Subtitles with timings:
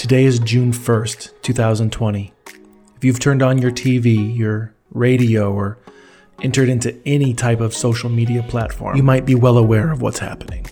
[0.00, 2.32] Today is June 1st, 2020.
[2.96, 5.76] If you've turned on your TV, your radio, or
[6.40, 10.18] entered into any type of social media platform, you might be well aware of what's
[10.18, 10.64] happening.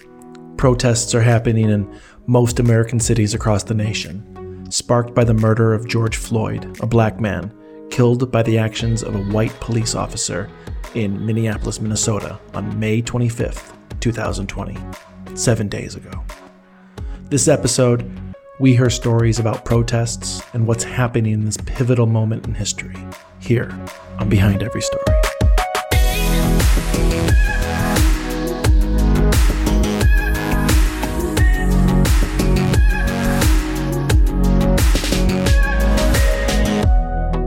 [0.57, 5.87] Protests are happening in most American cities across the nation, sparked by the murder of
[5.87, 7.53] George Floyd, a black man
[7.91, 10.51] killed by the actions of a white police officer
[10.95, 14.79] in Minneapolis, Minnesota on May 25th, 2020,
[15.35, 16.25] seven days ago.
[17.29, 18.11] This episode,
[18.61, 22.97] we hear stories about protests and what's happening in this pivotal moment in history,
[23.39, 23.71] here
[24.19, 25.05] on Behind Every Story.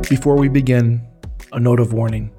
[0.09, 1.01] Before we begin,
[1.51, 2.31] a note of warning.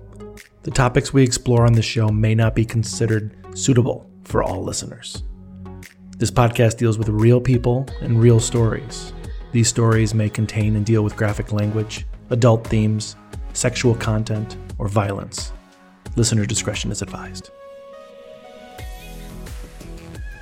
[0.62, 5.22] The topics we explore on the show may not be considered suitable for all listeners.
[6.22, 9.12] This podcast deals with real people and real stories.
[9.50, 13.16] These stories may contain and deal with graphic language, adult themes,
[13.54, 15.50] sexual content, or violence.
[16.14, 17.50] Listener discretion is advised.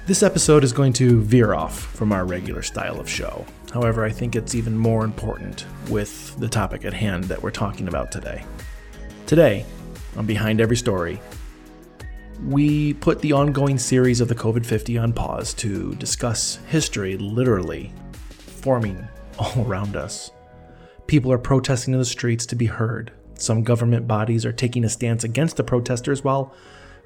[0.07, 3.47] This episode is going to veer off from our regular style of show.
[3.73, 7.89] However, I think it's even more important with the topic at hand that we're talking
[7.89, 8.45] about today.
[9.25, 9.65] Today,
[10.15, 11.19] on Behind Every Story,
[12.47, 17.93] we put the ongoing series of the COVID 50 on pause to discuss history literally
[18.31, 19.07] forming
[19.39, 20.31] all around us.
[21.07, 23.13] People are protesting in the streets to be heard.
[23.35, 26.55] Some government bodies are taking a stance against the protesters while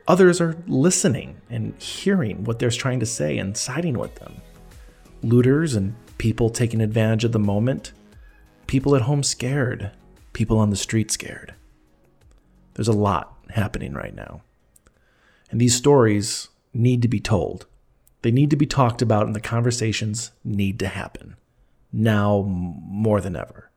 [0.06, 4.34] others are listening and hearing what they're trying to say and siding with them.
[5.22, 7.92] Looters and people taking advantage of the moment,
[8.66, 9.90] people at home scared,
[10.32, 11.54] people on the street scared.
[12.74, 14.42] There's a lot happening right now.
[15.54, 17.66] And these stories need to be told.
[18.22, 21.36] They need to be talked about, and the conversations need to happen
[21.92, 23.70] now more than ever.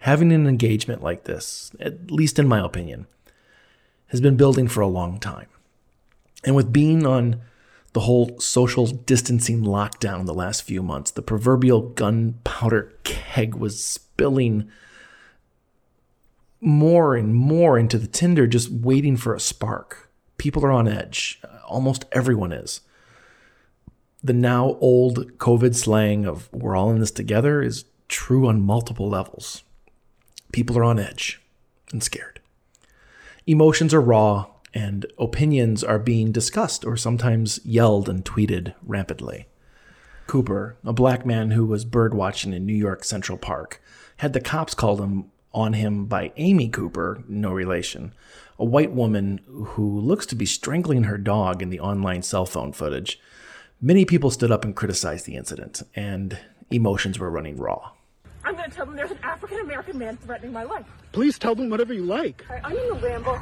[0.00, 3.06] Having an engagement like this, at least in my opinion,
[4.08, 5.46] has been building for a long time.
[6.44, 7.40] And with being on
[7.94, 14.70] the whole social distancing lockdown the last few months, the proverbial gunpowder keg was spilling
[16.60, 20.07] more and more into the tinder, just waiting for a spark.
[20.38, 21.40] People are on edge.
[21.66, 22.80] Almost everyone is.
[24.22, 29.08] The now old COVID slang of we're all in this together is true on multiple
[29.08, 29.62] levels.
[30.52, 31.40] People are on edge
[31.92, 32.40] and scared.
[33.46, 39.46] Emotions are raw and opinions are being discussed or sometimes yelled and tweeted rampantly.
[40.26, 43.80] Cooper, a black man who was birdwatching in New York Central Park,
[44.18, 48.12] had the cops called him on him by Amy Cooper, no relation,
[48.58, 52.72] a white woman who looks to be strangling her dog in the online cell phone
[52.72, 53.20] footage.
[53.80, 56.38] Many people stood up and criticized the incident, and
[56.70, 57.92] emotions were running raw.
[58.44, 60.86] I'm going to tell them there's an African American man threatening my life.
[61.12, 62.44] Please tell them whatever you like.
[62.48, 63.38] Right, I'm in the Ramble.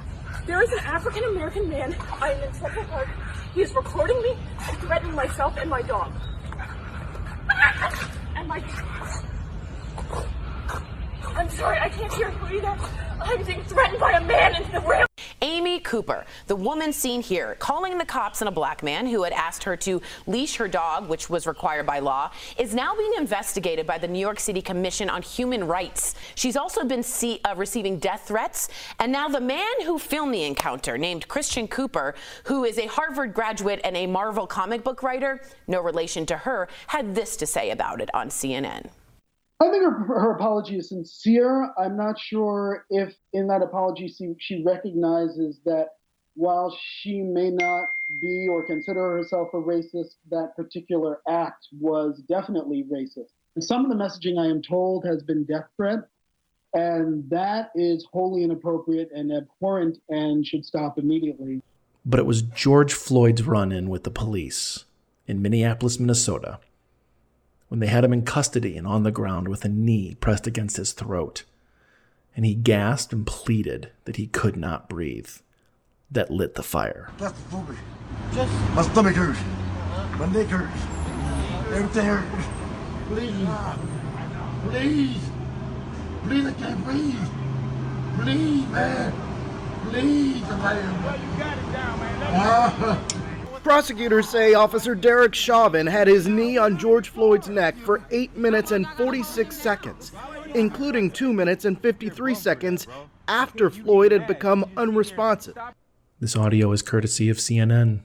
[0.47, 1.97] There is an African American man.
[2.21, 3.09] I am in Central Park.
[3.55, 4.37] He is recording me
[4.69, 6.13] and threatening myself and my dog.
[8.37, 8.63] And my.
[11.37, 12.79] I'm sorry, I can't hear you either.
[13.21, 15.07] I'm being threatened by a man in the Ramble.
[15.43, 19.35] Amy Cooper, the woman seen here, calling the cops on a black man who had
[19.35, 23.87] asked her to leash her dog, which was required by law, is now being investigated
[23.87, 26.15] by the New York City Commission on Human Rights.
[26.37, 28.71] She's also been see, uh, receiving death threats.
[28.99, 32.15] And now the man who filmed the encounter, named Christian Cooper,
[32.45, 36.69] who is a Harvard graduate and a Marvel comic book writer, no relation to her,
[36.87, 38.89] had this to say about it on CNN.
[39.59, 41.71] I think her, her apology is sincere.
[41.79, 45.89] I'm not sure if in that apology she, she recognizes that
[46.35, 47.89] while she may not
[48.21, 53.31] be or consider herself a racist, that particular act was definitely racist.
[53.55, 56.01] And some of the messaging I am told has been death threat,
[56.75, 61.63] and that is wholly inappropriate and abhorrent and should stop immediately.
[62.05, 64.85] But it was George Floyd's run in with the police
[65.27, 66.61] in Minneapolis, Minnesota,
[67.69, 70.77] when they had him in custody and on the ground with a knee pressed against
[70.77, 71.45] his throat.
[72.35, 75.31] And he gasped and pleaded that he could not breathe.
[76.11, 77.11] That lit the fire.
[77.19, 77.77] That's stupid.
[78.33, 79.41] Just my stomach hurts.
[80.19, 80.83] My neck hurts.
[81.75, 82.47] Everything hurts.
[83.09, 83.49] Please.
[84.71, 85.31] Please.
[86.25, 87.29] Please, I can't breathe.
[88.21, 89.13] Please, man.
[89.91, 91.21] Please, man.
[91.23, 93.23] you got it down, man.
[93.67, 98.71] Prosecutors say Officer Derek Chauvin had his knee on George Floyd's neck for 8 minutes
[98.71, 100.13] and 46 seconds,
[100.55, 102.87] including 2 minutes and 53 seconds
[103.27, 105.59] after Floyd had become unresponsive.
[106.21, 108.03] This audio is courtesy of CNN.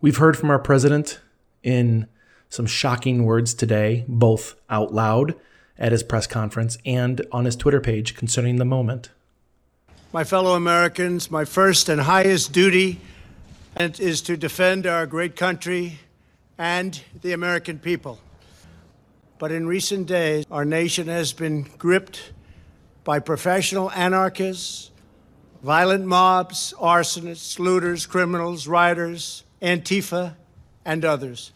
[0.00, 1.18] We've heard from our president
[1.64, 2.06] in
[2.48, 5.34] some shocking words today, both out loud
[5.76, 9.10] at his press conference and on his Twitter page concerning the moment.
[10.12, 13.00] My fellow Americans, my first and highest duty
[13.78, 15.98] is to defend our great country
[16.58, 18.18] and the American people.
[19.38, 22.32] But in recent days, our nation has been gripped
[23.04, 24.90] by professional anarchists,
[25.62, 30.34] violent mobs, arsonists, looters, criminals, rioters, Antifa,
[30.84, 31.52] and others.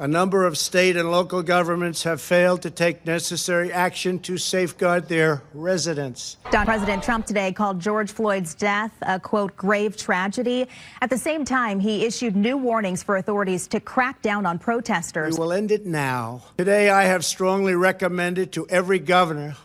[0.00, 5.08] A number of state and local governments have failed to take necessary action to safeguard
[5.08, 6.38] their residents.
[6.44, 10.66] President Trump today called George Floyd's death a quote grave tragedy.
[11.02, 15.34] At the same time, he issued new warnings for authorities to crack down on protesters.
[15.34, 16.44] We will end it now.
[16.56, 19.56] Today, I have strongly recommended to every governor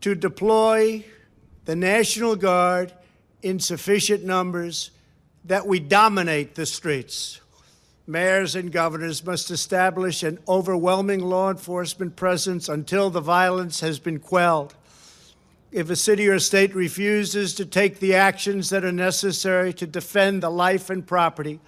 [0.00, 1.04] to deploy
[1.66, 2.94] the National Guard
[3.42, 4.90] in sufficient numbers
[5.44, 7.42] that we dominate the streets
[8.10, 14.18] mayors and governors must establish an overwhelming law enforcement presence until the violence has been
[14.18, 14.74] quelled.
[15.72, 20.42] If a city or state refuses to take the actions that are necessary to defend
[20.42, 21.60] the life and property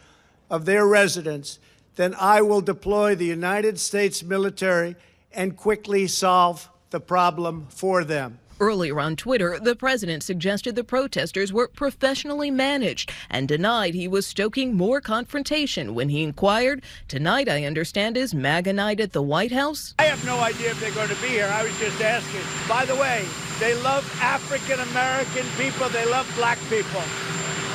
[0.50, 1.60] of their residents,
[1.94, 4.96] then I will deploy the United States military
[5.32, 8.38] and quickly solve the problem for them.
[8.62, 14.24] Earlier on Twitter, the president suggested the protesters were professionally managed and denied he was
[14.24, 19.50] stoking more confrontation when he inquired, Tonight, I understand, is MAGA night at the White
[19.50, 19.96] House?
[19.98, 21.50] I have no idea if they're going to be here.
[21.52, 22.42] I was just asking.
[22.68, 23.24] By the way,
[23.58, 27.02] they love African American people, they love black people.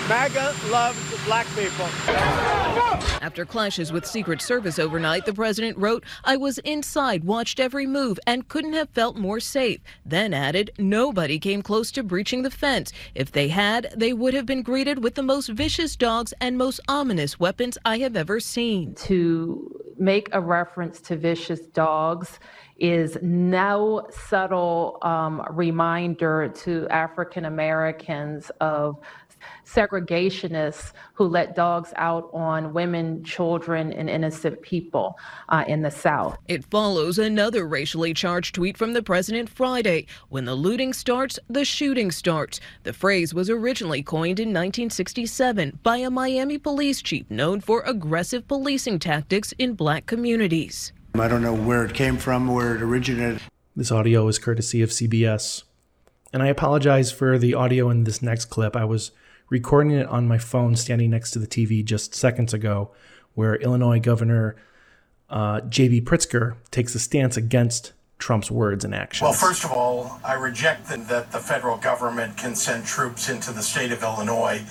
[0.10, 1.86] MAGA loves black people.
[3.22, 8.18] After clashes with Secret Service overnight, the president wrote, I was inside, watched every move,
[8.26, 9.82] and couldn't have felt more safe.
[10.06, 12.94] Then added, nobody came close to breaching the fence.
[13.16, 16.80] If they had, they would have been greeted with the most vicious dogs and most
[16.88, 18.96] ominous weapons I have ever seen.
[18.96, 22.40] To make a reference to vicious dogs
[22.78, 29.00] is no subtle um, reminder to African Americans of
[29.68, 35.18] segregationists who let dogs out on women, children, and innocent people
[35.50, 36.38] uh, in the South.
[36.48, 40.08] It follows another racially charged tweet from the president Friday.
[40.30, 42.60] When the looting starts, the shooting starts.
[42.84, 48.48] The phrase was originally coined in 1967 by a Miami police chief known for aggressive
[48.48, 50.94] policing tactics in black communities.
[51.16, 53.42] I don't know where it came from, where it originated.
[53.76, 55.64] This audio is courtesy of CBS.
[56.32, 58.76] And I apologize for the audio in this next clip.
[58.76, 59.12] I was
[59.50, 62.92] recording it on my phone standing next to the TV just seconds ago,
[63.34, 64.56] where Illinois Governor
[65.30, 66.02] uh, J.B.
[66.02, 69.22] Pritzker takes a stance against Trump's words and actions.
[69.22, 73.52] Well, first of all, I reject the, that the federal government can send troops into
[73.52, 74.62] the state of Illinois.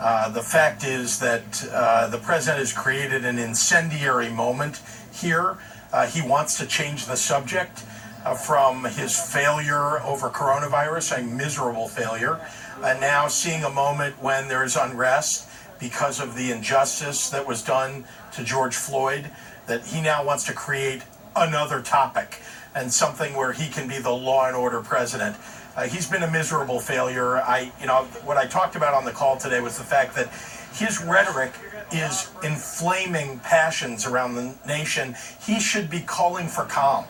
[0.00, 4.80] Uh, the fact is that uh, the president has created an incendiary moment
[5.12, 5.58] here.
[5.92, 7.84] Uh, he wants to change the subject
[8.24, 12.40] uh, from his failure over coronavirus, a miserable failure,
[12.82, 15.48] and now seeing a moment when there is unrest
[15.80, 19.30] because of the injustice that was done to George Floyd,
[19.66, 21.02] that he now wants to create
[21.36, 22.40] another topic
[22.74, 25.36] and something where he can be the law and order president.
[25.76, 27.36] Uh, he's been a miserable failure.
[27.36, 30.28] I, you know, what I talked about on the call today was the fact that
[30.74, 31.52] his rhetoric
[31.92, 35.14] is inflaming passions around the nation.
[35.40, 37.04] He should be calling for calm.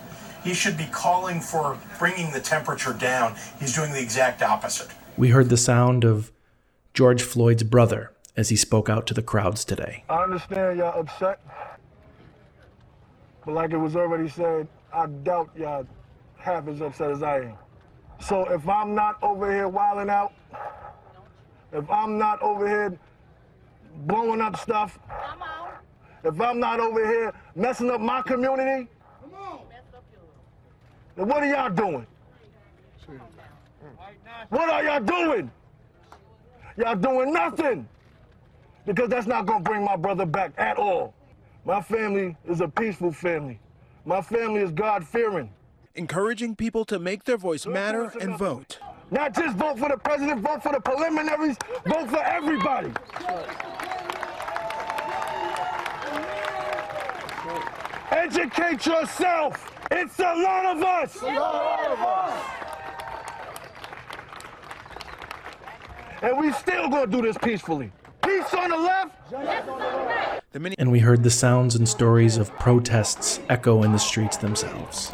[0.45, 3.37] He should be calling for bringing the temperature down.
[3.59, 4.89] He's doing the exact opposite.
[5.19, 6.31] We heard the sound of
[6.95, 10.05] George Floyd's brother as he spoke out to the crowds today.
[10.09, 11.41] I understand y'all upset,
[13.45, 15.89] but like it was already said, I doubt y'all
[16.37, 17.55] half as upset as I am.
[18.21, 20.33] So if I'm not over here wilding out,
[21.73, 22.97] if I'm not over here
[24.07, 25.01] blowing up stuff,
[26.23, 28.89] if I'm not over here messing up my community,
[31.17, 32.07] then what are y'all doing?
[34.51, 35.51] What are y'all doing?
[36.77, 37.89] Y'all doing nothing.
[38.87, 41.15] Because that's not going to bring my brother back at all.
[41.65, 43.61] My family is a peaceful family.
[44.07, 45.51] My family is God fearing.
[45.95, 48.79] Encouraging people to make their voice matter and vote.
[49.11, 52.93] Not just vote for the president, vote for the preliminaries, vote for everybody.
[58.11, 59.71] Educate yourself.
[59.91, 61.23] It's a lot of us.
[61.23, 62.58] A lot of us.
[66.23, 67.93] And we still gonna do this peacefully.
[68.23, 70.45] Peace on the left.
[70.79, 75.13] And we heard the sounds and stories of protests echo in the streets themselves.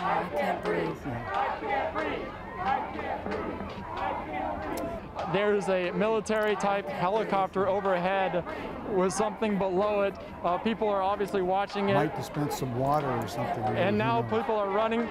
[5.35, 8.45] there's a military type helicopter overhead
[8.89, 10.15] with something below it.
[10.45, 11.95] Uh, people are obviously watching it.
[11.95, 13.65] Might dispense some water or something.
[13.77, 15.09] And now people are running.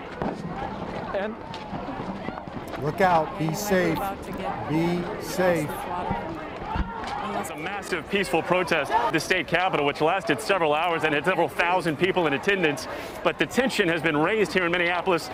[1.14, 1.36] And
[2.82, 3.98] look out, be safe.
[4.70, 5.70] Be safe.
[7.40, 11.26] It's a massive peaceful protest at the state capitol, which lasted several hours and had
[11.26, 12.88] several thousand people in attendance.
[13.24, 15.30] But the tension has been raised here in Minneapolis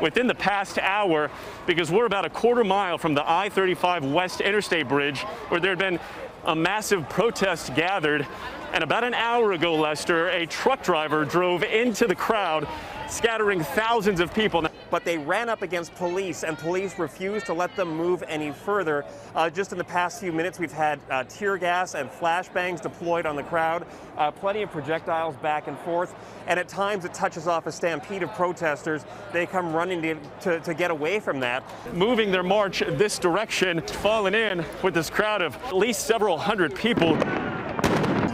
[0.00, 1.30] within the past hour
[1.66, 5.72] because we're about a quarter mile from the I 35 West Interstate Bridge where there
[5.72, 6.00] had been
[6.44, 8.26] a massive protest gathered.
[8.72, 12.66] And about an hour ago, Lester, a truck driver drove into the crowd,
[13.10, 14.66] scattering thousands of people.
[14.90, 19.04] But they ran up against police, and police refused to let them move any further.
[19.34, 23.26] Uh, just in the past few minutes, we've had uh, tear gas and flashbangs deployed
[23.26, 23.86] on the crowd,
[24.16, 26.14] uh, plenty of projectiles back and forth,
[26.46, 29.04] and at times it touches off a stampede of protesters.
[29.32, 31.62] They come running to, to, to get away from that.
[31.94, 36.74] Moving their march this direction, falling in with this crowd of at least several hundred
[36.74, 37.16] people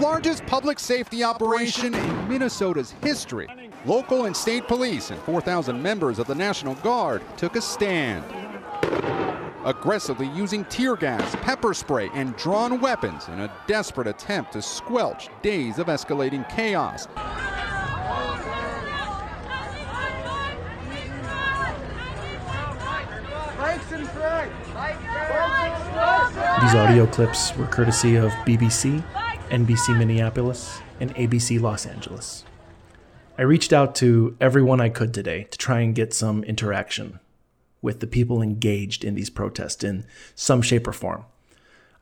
[0.00, 3.46] largest public safety operation in Minnesota's history.
[3.84, 8.24] Local and state police and 4,000 members of the National Guard took a stand.
[9.64, 15.28] Aggressively using tear gas, pepper spray, and drawn weapons in a desperate attempt to squelch
[15.42, 17.06] days of escalating chaos.
[26.62, 29.02] These audio clips were courtesy of BBC,
[29.50, 32.44] NBC Minneapolis, and ABC Los Angeles.
[33.38, 37.20] I reached out to everyone I could today to try and get some interaction
[37.82, 41.24] with the people engaged in these protests in some shape or form.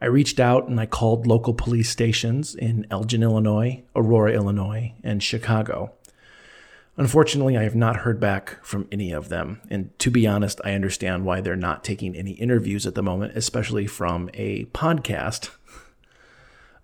[0.01, 5.23] I reached out and I called local police stations in Elgin, Illinois, Aurora, Illinois, and
[5.23, 5.93] Chicago.
[6.97, 9.61] Unfortunately, I have not heard back from any of them.
[9.69, 13.37] And to be honest, I understand why they're not taking any interviews at the moment,
[13.37, 15.51] especially from a podcast.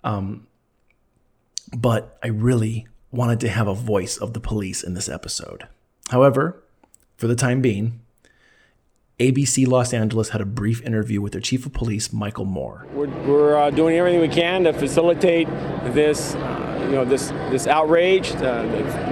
[0.02, 0.46] Um,
[1.76, 5.66] but I really wanted to have a voice of the police in this episode.
[6.10, 6.62] However,
[7.16, 8.00] for the time being,
[9.18, 12.86] ABC Los Angeles had a brief interview with their chief of police, Michel Moore.
[12.94, 15.46] We're, we're uh, doing everything we can to facilitate
[15.92, 18.62] this, uh, you know, this this outrage, uh,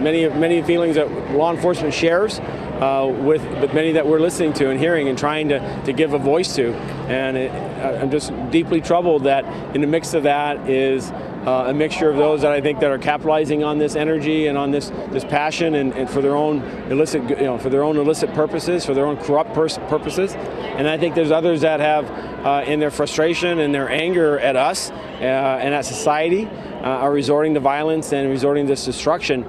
[0.01, 2.41] many many feelings that law enforcement shares
[2.81, 6.15] uh, with, with many that we're listening to and hearing and trying to, to give
[6.15, 6.73] a voice to.
[7.09, 11.11] And it, I'm just deeply troubled that in the mix of that is
[11.49, 14.59] uh, a mixture of those that I think that are capitalizing on this energy and
[14.59, 17.97] on this this passion and, and for their own illicit you know for their own
[17.97, 22.05] illicit purposes for their own corrupt purposes and I think there's others that have
[22.45, 27.13] uh, in their frustration and their anger at us uh, and at society uh, are
[27.13, 29.47] resorting to violence and resorting to destruction.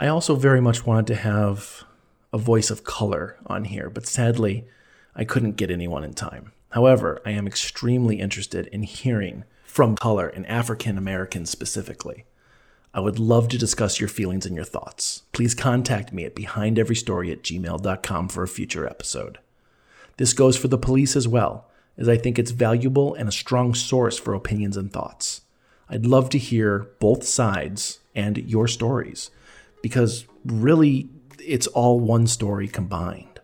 [0.00, 1.84] I also very much wanted to have
[2.32, 4.66] a voice of color on here, but sadly,
[5.14, 6.52] I couldn't get anyone in time.
[6.70, 9.44] However, I am extremely interested in hearing
[9.76, 12.24] from color and African Americans specifically.
[12.94, 15.24] I would love to discuss your feelings and your thoughts.
[15.32, 19.36] Please contact me at behindeverystory at gmail.com for a future episode.
[20.16, 21.68] This goes for the police as well,
[21.98, 25.42] as I think it's valuable and a strong source for opinions and thoughts.
[25.90, 29.30] I'd love to hear both sides and your stories,
[29.82, 33.40] because really, it's all one story combined.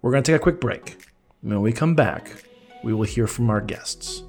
[0.00, 0.96] We're going to take a quick break.
[1.42, 2.42] When we come back,
[2.82, 4.22] we will hear from our guests.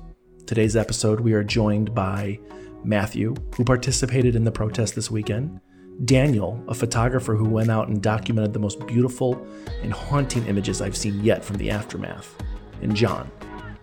[0.48, 2.40] Today's episode, we are joined by
[2.86, 5.60] Matthew, who participated in the protest this weekend,
[6.06, 9.46] Daniel, a photographer who went out and documented the most beautiful
[9.84, 12.34] and haunting images I've seen yet from the aftermath,
[12.82, 13.30] and John,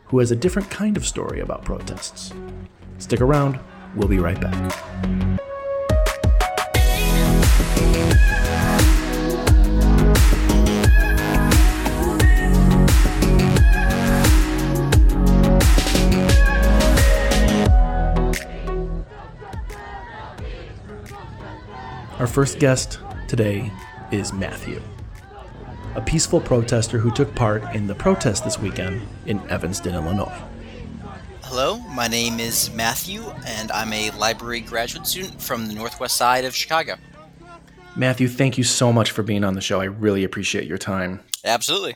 [0.07, 2.33] who has a different kind of story about protests.
[2.97, 3.61] Stick around,
[3.95, 5.41] we'll be right back.
[22.25, 23.71] Our first guest today
[24.11, 24.81] is Matthew,
[25.95, 30.35] a peaceful protester who took part in the protest this weekend in Evanston, Illinois.
[31.43, 36.47] Hello, my name is Matthew, and I'm a library graduate student from the northwest side
[36.47, 36.97] of Chicago.
[37.95, 39.83] Matthew, thank you so much for being on the show.
[39.83, 41.21] I really appreciate your time.
[41.45, 41.95] Absolutely.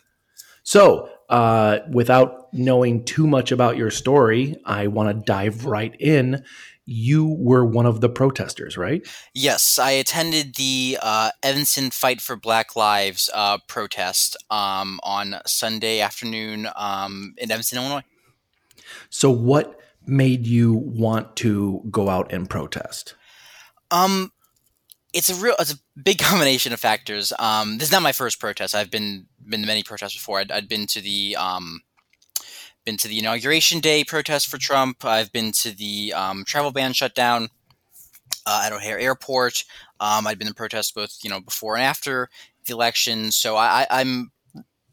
[0.63, 6.45] So, uh, without knowing too much about your story, I want to dive right in
[6.90, 9.07] you were one of the protesters, right?
[9.35, 16.00] Yes, I attended the uh, Evanston Fight for Black Lives uh, protest um, on Sunday
[16.00, 18.04] afternoon um, in Evanston, Illinois.
[19.11, 23.14] So, what made you want to go out and protest?
[23.90, 24.33] Um,
[25.12, 27.35] it's a real, it's a big combination of factors.
[27.38, 28.75] Um, this is not my first protest.
[28.75, 30.40] I've been been to many protests before.
[30.40, 31.83] I'd, I'd been to the um,
[32.88, 35.04] been to the inauguration day protest for Trump.
[35.04, 37.50] I've been to the um, travel ban shutdown
[38.47, 39.64] uh, at O'Hare Airport.
[40.00, 42.30] Um, I've been in protest both you know before and after
[42.64, 44.33] the election, so I, am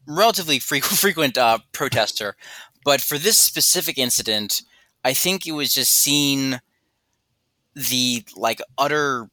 [0.06, 2.36] relatively frequent, frequent uh, protester.
[2.84, 4.60] But for this specific incident,
[5.02, 6.56] I think it was just seeing
[7.74, 9.30] the like utter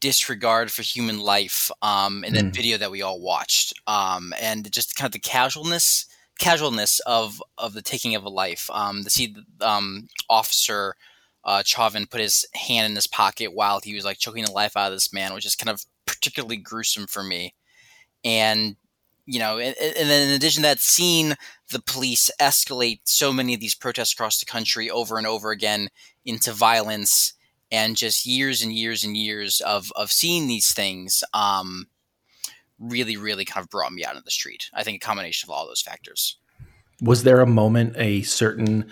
[0.00, 2.54] disregard for human life um, in that Mm.
[2.54, 6.04] video that we all watched, um, and just kind of the casualness
[6.38, 8.70] casualness of of the taking of a life.
[8.72, 10.94] Um, to see um, officer
[11.44, 14.76] uh, Chauvin put his hand in his pocket while he was like choking the life
[14.76, 17.54] out of this man, which is kind of particularly gruesome for me.
[18.24, 18.76] And
[19.24, 21.34] you know, and, and then in addition to that, seeing
[21.70, 25.88] the police escalate so many of these protests across the country over and over again
[26.24, 27.34] into violence,
[27.70, 31.86] and just years and years and years of of seeing these things, um,
[32.78, 34.70] really, really kind of brought me out of the street.
[34.74, 36.38] I think a combination of all those factors.
[37.00, 38.90] Was there a moment, a certain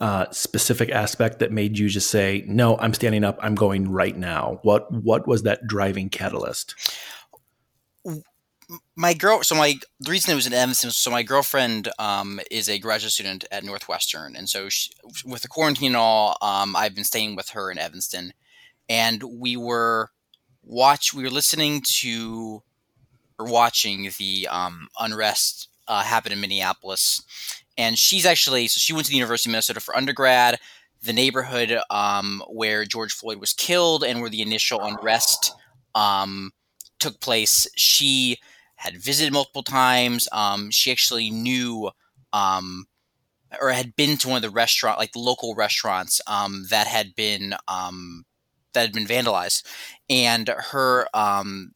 [0.00, 3.38] uh, specific aspect that made you just say, "No, I'm standing up.
[3.42, 4.60] I'm going right now"?
[4.62, 6.74] What What was that driving catalyst?
[8.96, 12.68] my girl so my the reason it was in evanston so my girlfriend um, is
[12.68, 14.90] a graduate student at northwestern and so she,
[15.24, 18.32] with the quarantine and all um, i've been staying with her in evanston
[18.88, 20.10] and we were
[20.62, 22.62] watch we were listening to
[23.44, 27.22] watching the um, unrest uh, happen in minneapolis
[27.76, 30.58] and she's actually so she went to the university of minnesota for undergrad
[31.02, 35.52] the neighborhood um, where george floyd was killed and where the initial unrest
[35.94, 36.52] um,
[37.00, 38.38] took place she
[38.80, 40.26] had visited multiple times.
[40.32, 41.90] Um, she actually knew
[42.32, 42.86] um,
[43.60, 47.14] or had been to one of the restaurant, like the local restaurants um, that had
[47.14, 49.64] been that had been vandalized,
[50.08, 51.06] and her.
[51.12, 51.72] Um,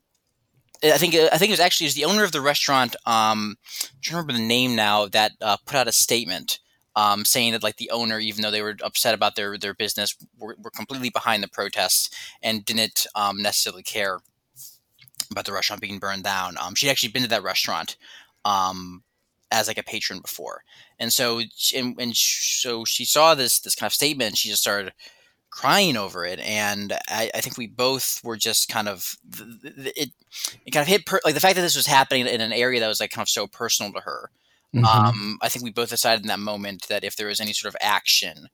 [0.85, 2.95] I think I think it was actually it was the owner of the restaurant.
[3.07, 3.57] Um,
[4.03, 5.07] trying to remember the name now.
[5.07, 6.59] That uh, put out a statement
[6.97, 10.17] um, saying that like the owner, even though they were upset about their their business,
[10.39, 12.11] were, were completely behind the protests
[12.43, 14.21] and didn't um, necessarily care
[15.31, 16.57] about the restaurant being burned down.
[16.61, 17.97] Um, she'd actually been to that restaurant
[18.45, 19.03] um,
[19.51, 20.63] as like a patron before,
[20.99, 21.41] and so
[21.75, 24.29] and, and so she saw this this kind of statement.
[24.31, 24.93] And she just started
[25.55, 29.17] crying over it, and I, I think we both were just kind of
[29.63, 30.11] it.
[30.67, 32.81] It kind of hit per- like the fact that this was happening in an area
[32.81, 34.31] that was like kind of so personal to her.
[34.75, 34.85] Mhm.
[34.85, 37.73] Um, I think we both decided in that moment that if there was any sort
[37.73, 38.49] of action,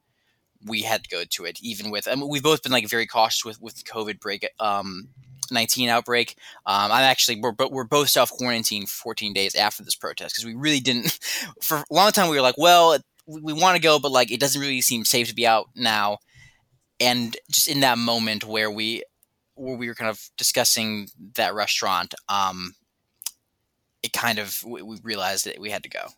[0.67, 1.59] we had to go to it.
[1.63, 5.09] Even with, I mean, we've both been like very cautious with with COVID break, um,
[5.51, 6.37] nineteen outbreak.
[6.67, 10.45] Um, I'm actually we're but we're both self quarantined 14 days after this protest because
[10.45, 11.19] we really didn't.
[11.63, 14.31] For a long time, we were like, well, we, we want to go, but like
[14.31, 16.19] it doesn't really seem safe to be out now.
[17.01, 19.03] And just in that moment where we
[19.55, 22.75] where we were kind of discussing that restaurant, um,
[24.03, 26.09] it kind of we, we realized that we had to go.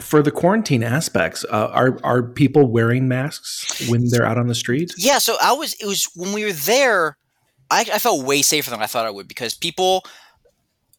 [0.00, 4.54] For the quarantine aspects, uh, are are people wearing masks when they're out on the
[4.54, 4.92] street?
[4.96, 5.74] Yeah, so I was.
[5.74, 7.16] It was when we were there.
[7.70, 10.04] I, I felt way safer than I thought I would because people.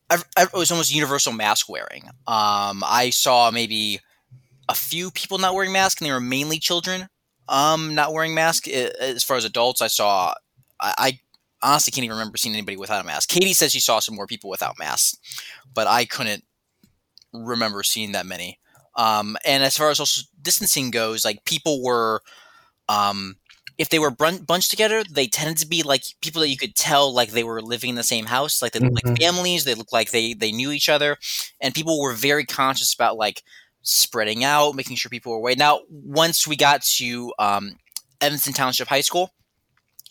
[0.09, 2.07] I, I, it was almost universal mask wearing.
[2.27, 3.99] Um, I saw maybe
[4.67, 7.07] a few people not wearing masks, and they were mainly children.
[7.49, 8.69] Um, not wearing masks.
[8.69, 10.33] I- As far as adults, I saw.
[10.79, 11.19] I, I
[11.61, 13.27] honestly can't even remember seeing anybody without a mask.
[13.29, 15.17] Katie says she saw some more people without masks,
[15.73, 16.43] but I couldn't
[17.33, 18.59] remember seeing that many.
[18.95, 22.21] Um, and as far as social distancing goes, like people were,
[22.87, 23.37] um,
[23.77, 26.75] if they were brun- bunched together, they tended to be like people that you could
[26.75, 29.63] tell like they were living in the same house, like they looked like families.
[29.63, 31.17] They looked like they they knew each other,
[31.61, 33.43] and people were very conscious about like
[33.81, 35.55] spreading out, making sure people were away.
[35.55, 37.75] Now, once we got to um,
[38.21, 39.31] Evanston Township High School,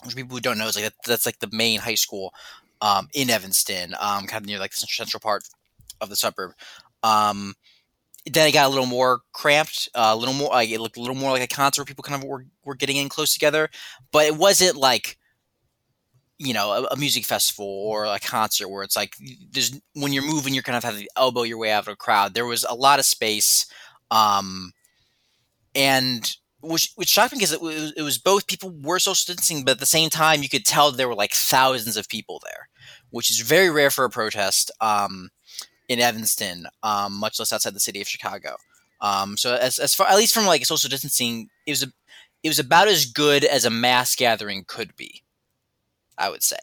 [0.05, 2.33] which people who don't know is like that, that's like the main high school
[2.81, 5.43] um, in Evanston, um, kind of near like the central, part
[6.01, 6.53] of the suburb.
[7.03, 7.55] Um,
[8.31, 10.51] then it got a little more cramped, uh, a little more.
[10.51, 11.83] Like, it looked a little more like a concert.
[11.83, 13.69] Where people kind of were, were getting in close together,
[14.13, 15.19] but it wasn't like
[16.39, 19.15] you know a, a music festival or a concert where it's like
[19.53, 21.97] there's when you're moving, you're kind of having to elbow your way out of a
[21.97, 22.35] crowd.
[22.35, 23.67] There was a lot of space,
[24.11, 24.73] um,
[25.75, 29.65] and which which shocked me because it was, it was both people were social distancing,
[29.65, 32.69] but at the same time you could tell there were like thousands of people there,
[33.11, 34.71] which is very rare for a protest.
[34.81, 35.31] Um,
[35.89, 38.57] in Evanston, um, much less outside the city of Chicago.
[39.01, 41.87] Um, so as, as far at least from like social distancing, it was a,
[42.43, 45.23] it was about as good as a mass gathering could be.
[46.19, 46.59] I would say.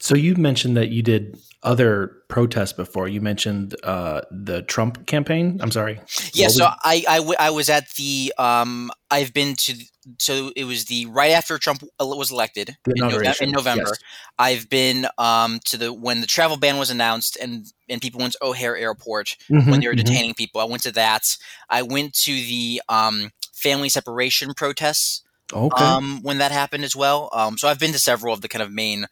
[0.00, 3.08] So you mentioned that you did other protests before.
[3.08, 5.58] You mentioned uh, the Trump campaign.
[5.60, 5.98] I'm sorry.
[6.32, 9.74] Yeah, What so was- I, I, w- I was at the um I've been to
[10.18, 13.82] so it was the right after Trump was elected in, Nove- in November.
[13.88, 13.98] yes.
[14.38, 18.34] I've been um to the when the travel ban was announced and and people went
[18.34, 20.04] to O'Hare Airport Mhm, when they were mhm.
[20.04, 20.60] detaining people.
[20.60, 21.36] I went to that.
[21.70, 25.84] I went to the um family separation protests Okay.
[25.84, 27.28] um when that happened as well.
[27.32, 29.06] Um so I've been to several of the kind of main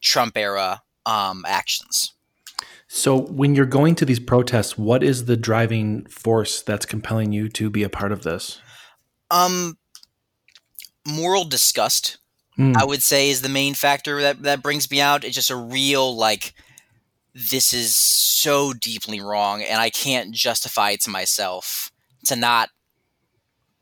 [0.00, 2.12] Trump era um actions.
[2.88, 7.48] So when you're going to these protests, what is the driving force that's compelling you
[7.50, 8.60] to be a part of this?
[9.30, 9.78] Um,
[11.06, 12.18] moral disgust,
[12.54, 12.74] Hmm.
[12.76, 15.24] I would say, is the main factor that that brings me out.
[15.24, 16.54] It's just a real like,
[17.34, 21.90] this is so deeply wrong, and I can't justify it to myself
[22.26, 22.70] to not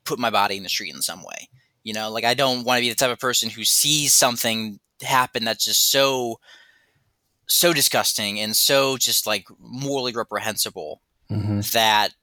[0.04, 1.48] put my body in the street in some way.
[1.84, 4.80] You know, like I don't want to be the type of person who sees something
[5.02, 6.40] happen that's just so
[7.46, 11.02] so disgusting and so just like morally reprehensible
[11.72, 12.14] that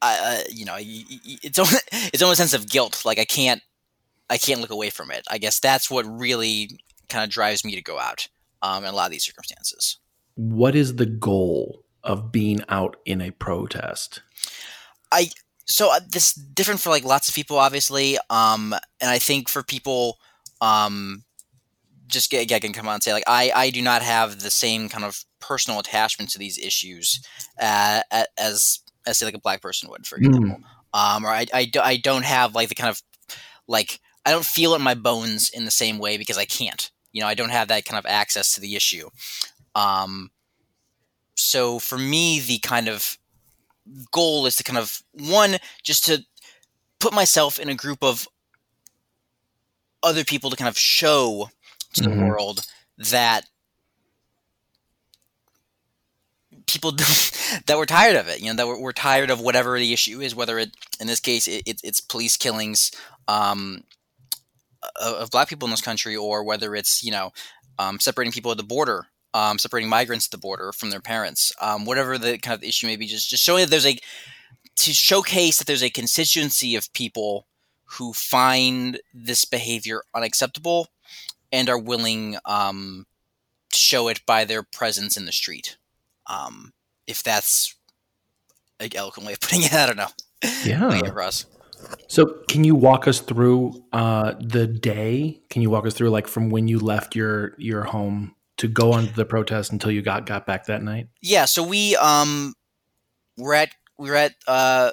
[0.00, 3.02] I, uh, you know, it's almost, it's almost a sense of guilt.
[3.04, 3.62] Like I can't,
[4.30, 5.26] I can't look away from it.
[5.30, 8.28] I guess that's what really kind of drives me to go out
[8.62, 9.98] um, in a lot of these circumstances.
[10.34, 14.22] What is the goal of being out in a protest?
[15.10, 15.30] I
[15.68, 19.48] so uh, this is different for like lots of people, obviously, um, and I think
[19.48, 20.18] for people,
[20.60, 21.24] um,
[22.06, 24.50] just get, I can come on and say like I I do not have the
[24.50, 27.20] same kind of personal attachment to these issues
[27.60, 28.00] uh,
[28.38, 30.60] as as say like a black person would, for example.
[30.94, 33.02] um, or I, I, I don't have like the kind of
[33.66, 36.90] like I don't feel it in my bones in the same way because I can't.
[37.12, 39.08] You know, I don't have that kind of access to the issue.
[39.74, 40.30] Um,
[41.34, 43.18] so for me, the kind of
[44.12, 46.24] goal is to kind of one just to
[46.98, 48.28] put myself in a group of
[50.02, 51.50] other people to kind of show
[51.94, 52.26] to the Mhm.
[52.26, 53.46] world that
[56.66, 56.92] people
[57.66, 58.40] that we're tired of it.
[58.40, 60.70] You know, that we're, we're tired of whatever the issue is, whether it,
[61.00, 62.90] in this case, it, it, it's police killings
[63.26, 63.84] um,
[65.00, 67.32] of, of black people in this country, or whether it's you know
[67.78, 71.52] um, separating people at the border, um, separating migrants at the border from their parents,
[71.60, 73.06] um, whatever the kind of issue may be.
[73.06, 73.98] Just just showing that there's a
[74.76, 77.46] to showcase that there's a constituency of people
[77.84, 80.88] who find this behavior unacceptable
[81.50, 83.06] and are willing um,
[83.72, 85.78] to show it by their presence in the street.
[86.26, 86.72] Um,
[87.06, 87.74] if that's
[88.78, 90.08] an eloquent way of putting it, I don't know.
[90.64, 90.86] Yeah.
[90.86, 91.14] Putting it.
[92.08, 95.40] So, can you walk us through uh, the day?
[95.48, 98.92] Can you walk us through like from when you left your your home to go
[98.92, 101.08] on the protest until you got got back that night?
[101.22, 102.54] Yeah, so we um
[103.36, 104.90] we're at we were at uh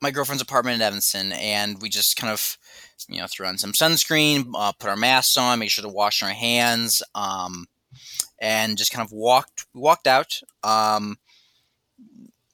[0.00, 2.56] my girlfriend's apartment in Evanston and we just kind of
[3.08, 6.22] you know threw on some sunscreen, uh, put our masks on, make sure to wash
[6.22, 7.66] our hands, um
[8.38, 11.16] and just kind of walked walked out um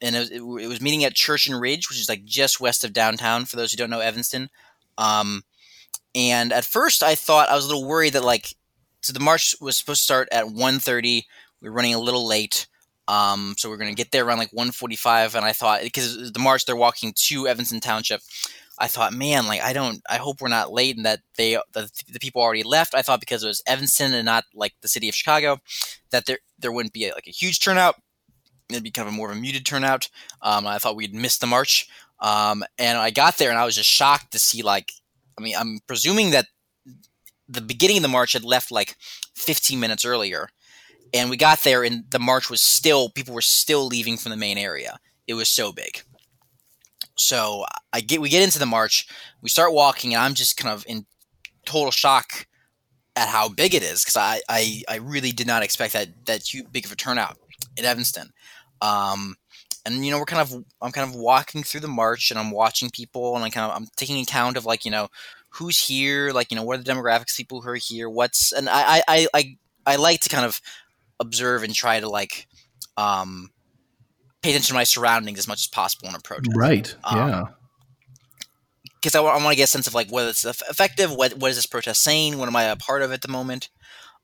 [0.01, 2.61] and it was, it, it was meeting at Church and Ridge, which is like just
[2.61, 4.49] west of downtown for those who don't know Evanston.
[4.97, 5.43] Um
[6.15, 8.55] and at first I thought I was a little worried that like
[9.05, 11.25] so the march was supposed to start at 1.30
[11.61, 12.67] We're running a little late
[13.07, 16.33] um, so we are going to get there around like 1.45 and i thought because
[16.33, 18.23] the march they're walking to evanston township
[18.79, 21.91] i thought man like i don't i hope we're not late and that they the,
[22.11, 22.95] the people already left.
[22.95, 25.59] I thought because it was evanston and not like the city of chicago
[26.11, 27.97] that there there wouldn't be like a huge turnout.
[28.71, 30.09] It'd be kind of a more of a muted turnout
[30.41, 31.89] um, i thought we'd miss the march
[32.21, 34.93] um, and i got there and i was just shocked to see like
[35.39, 36.47] i mean i'm presuming that
[37.49, 38.97] the beginning of the march had left like
[39.35, 40.49] 15 minutes earlier.
[41.13, 44.37] And we got there and the march was still people were still leaving from the
[44.37, 44.99] main area.
[45.27, 46.03] It was so big.
[47.17, 49.07] So i get we get into the march
[49.41, 51.07] we start walking and i'm just kind of in
[51.65, 52.47] total shock
[53.17, 56.43] at how big it is because I, I i really did not expect that that
[56.73, 57.39] big of a turnout
[57.77, 58.31] in evanston.
[58.83, 59.37] Um
[59.87, 62.51] and you know we're kind of i'm kind of walking through the march and i'm
[62.51, 65.09] watching people and i kind of i'm taking account of like you know
[65.55, 68.69] who's here like you know what are the demographics people who are here what's and
[68.69, 70.61] i i i, I, I like to kind of
[71.21, 72.47] observe and try to like
[72.97, 73.51] um
[74.43, 76.95] pay attention to my surroundings as much as possible in a protest Right.
[77.05, 77.45] Um, Yeah.
[79.01, 81.57] because I, want to get a sense of like whether it's effective what what is
[81.57, 83.69] this protest saying what am i a part of at the moment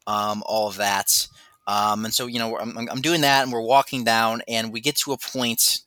[0.06, 1.26] um all of that
[1.66, 4.80] um and so you know I'm, I'm doing that and we're walking down and we
[4.80, 5.80] get to a point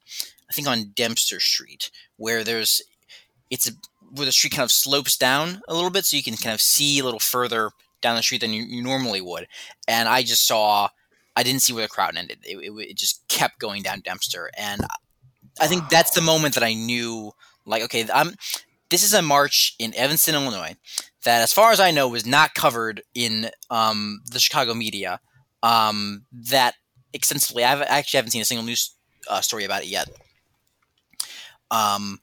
[0.49, 2.82] i think on dempster street where there's
[3.49, 3.71] it's a,
[4.15, 6.62] where the street kind of slopes down a little bit so you can kind of
[6.62, 7.71] see a little further
[8.02, 9.47] down the street than you, you normally would
[9.88, 10.88] and i just saw
[11.36, 14.49] i didn't see where the crowd ended it, it, it just kept going down dempster
[14.58, 14.82] and
[15.60, 17.32] i think that's the moment that i knew
[17.65, 18.34] like okay i'm
[18.89, 20.76] this is a march in evanston illinois
[21.23, 25.19] that, as far as I know, was not covered in um, the Chicago media
[25.62, 26.76] um, that
[27.13, 27.63] extensively.
[27.63, 28.93] I've, I actually haven't seen a single news
[29.30, 30.10] uh, story about it yet.
[31.71, 32.19] Um,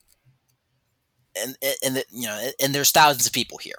[1.42, 3.79] and and you know, and there's thousands of people here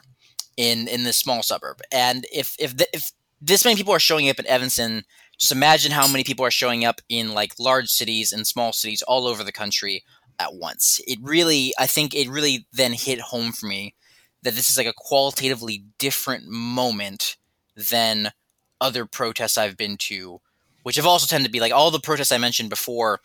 [0.57, 4.29] in in this small suburb, and if if the, if this many people are showing
[4.29, 5.03] up in Evanston,
[5.37, 9.01] just imagine how many people are showing up in like large cities and small cities
[9.01, 10.03] all over the country
[10.39, 11.01] at once.
[11.07, 13.95] It really, I think, it really then hit home for me
[14.43, 17.37] that this is like a qualitatively different moment
[17.75, 18.31] than
[18.79, 20.41] other protests I've been to,
[20.83, 23.19] which have also tended to be like all the protests I mentioned before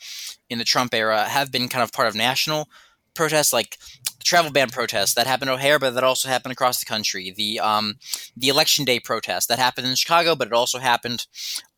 [0.48, 2.68] in the Trump era have been kind of part of national
[3.16, 3.78] protests, like
[4.18, 7.32] the travel ban protests that happened in O'Hare, but that also happened across the country.
[7.36, 7.94] The um,
[8.36, 11.26] the election day protest that happened in Chicago, but it also happened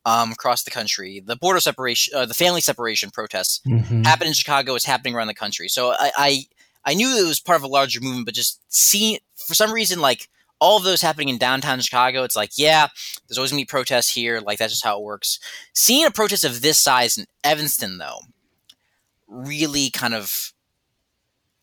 [0.05, 1.19] um, across the country.
[1.25, 4.05] The border separation, uh, the family separation protests Mhm.
[4.05, 4.75] happened in Chicago.
[4.75, 5.67] It's happening around the country.
[5.69, 6.43] So I, I
[6.85, 9.99] I knew it was part of a larger movement, but just seeing for some reason
[9.99, 10.29] like
[10.61, 12.87] all of those happening in downtown Chicago, it's like yeah,
[13.27, 14.39] there's always gonna be protests here.
[14.39, 15.39] Like that's just how it works.
[15.73, 18.21] Seeing a protest of this size in Evanston though,
[19.27, 20.53] really kind of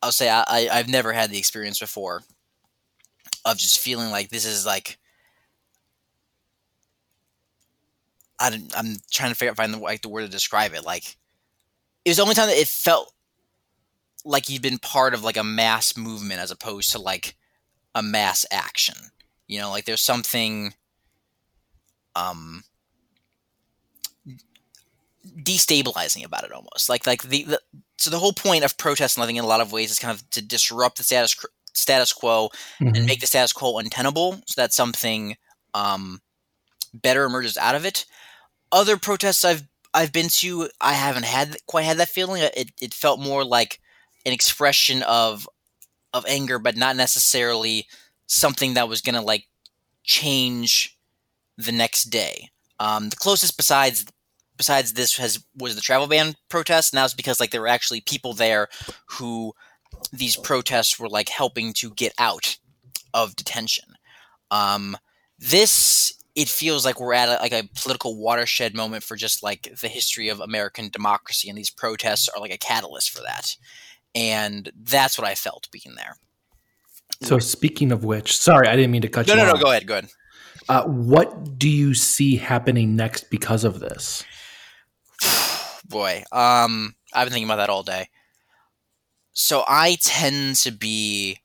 [0.06, 2.22] I'll say I, I I've never had the experience before
[3.44, 4.98] of just feeling like this is like
[8.38, 10.84] I I'm trying to figure out find the like the word to describe it.
[10.84, 11.16] Like
[12.04, 13.12] it was the only time that it felt
[14.24, 17.34] like you'd been part of like a mass movement as opposed to like
[17.92, 19.10] a mass action.
[19.48, 20.72] You know, like there's something
[22.14, 22.62] um
[25.42, 26.88] destabilizing about it almost.
[26.88, 27.60] Like like the, the
[27.98, 30.14] so the whole point of protest, I think in a lot of ways is kind
[30.14, 31.36] of to disrupt the status
[31.72, 32.96] status quo Mhm.
[32.96, 35.36] and make the status quo untenable so that something
[35.74, 36.20] um
[36.94, 38.06] better emerges out of it.
[38.72, 39.62] Other protests I've
[39.94, 42.42] I've been to, I haven't had quite had that feeling.
[42.42, 43.80] It it felt more like
[44.24, 45.48] an expression of
[46.12, 47.86] of anger, but not necessarily
[48.26, 49.46] something that was gonna like
[50.04, 50.96] change
[51.56, 52.50] the next day.
[52.78, 54.04] Um, the closest besides
[54.56, 57.68] besides this has was the travel ban protest, and that was because like there were
[57.68, 58.68] actually people there
[59.06, 59.52] who
[60.12, 62.58] these protests were like helping to get out
[63.14, 63.94] of detention.
[64.50, 64.96] Um,
[65.38, 69.74] this it feels like we're at a, like a political watershed moment for just like
[69.80, 73.56] the history of American democracy, and these protests are like a catalyst for that.
[74.14, 76.16] And that's what I felt being there.
[77.22, 79.52] So speaking of which, sorry, I didn't mean to cut No, you no, no.
[79.52, 79.60] off.
[79.62, 79.86] Go ahead.
[79.86, 80.10] Go ahead.
[80.68, 84.24] Uh, what do you see happening next because of this?
[85.88, 86.22] Boy.
[86.32, 88.08] Um i've been thinking about that all day.
[89.32, 91.38] So i tend to be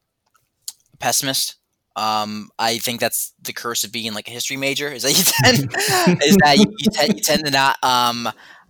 [0.93, 1.56] a pessimist.
[1.95, 5.23] Um i think that's the curse of being like a history major is that you
[5.25, 5.58] tend
[6.23, 8.30] is that you, you, tend, you tend to not um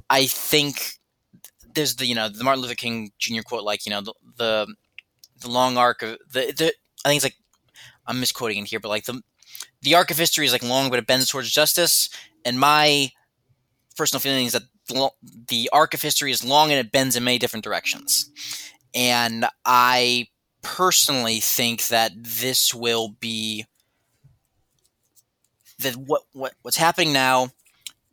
[0.10, 0.94] i think
[1.76, 4.76] there's the you know the martin luther king jr quote like you know the the,
[5.42, 6.74] the long arc of the, the
[7.06, 7.38] i think it's like
[8.08, 9.22] i'm misquoting in here but like the
[9.82, 12.10] the arc of history is like long but it bends towards justice.
[12.46, 13.12] And my
[13.98, 14.64] personal feeling is that
[15.48, 18.30] the arc of history is long and it bends in many different directions.
[18.94, 20.28] And I
[20.62, 23.66] personally think that this will be
[25.80, 27.50] that what, what what's happening now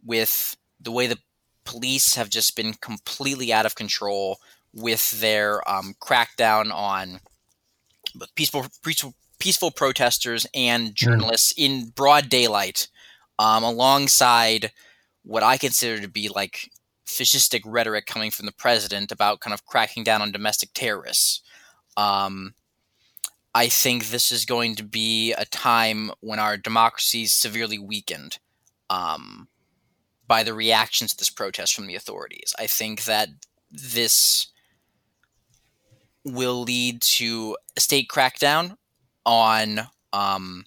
[0.05, 1.19] with the way the
[1.65, 4.39] police have just been completely out of control
[4.73, 7.21] with their um, crackdown on
[8.35, 12.89] peaceful peaceful peaceful protesters and journalists in broad daylight,
[13.39, 14.73] um, alongside
[15.29, 16.71] what I consider to be like
[17.07, 21.43] fascistic rhetoric coming from the president about kind of cracking down on domestic terrorists.
[21.99, 22.55] Um,
[23.55, 28.39] I think this is going to be a time when our democracy is severely weakened
[28.89, 29.49] um,
[30.27, 32.55] by the reactions to this protest from the authorities.
[32.59, 33.29] I think that
[33.71, 34.47] this
[36.25, 38.79] will lead to a state crackdown
[39.27, 40.65] on um,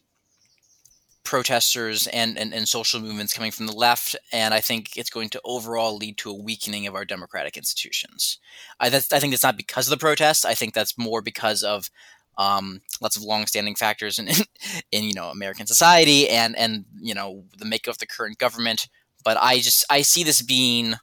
[1.23, 5.29] protesters and, and, and social movements coming from the left, and I think it's going
[5.29, 8.39] to overall lead to a weakening of our democratic institutions.
[8.79, 10.45] I, that's, I think that's not because of the protests.
[10.45, 11.89] I think that's more because of
[12.37, 14.35] um, lots of longstanding factors in, in,
[14.91, 18.87] in you know American society and and you know the makeup of the current government.
[19.23, 20.95] But I just I see this being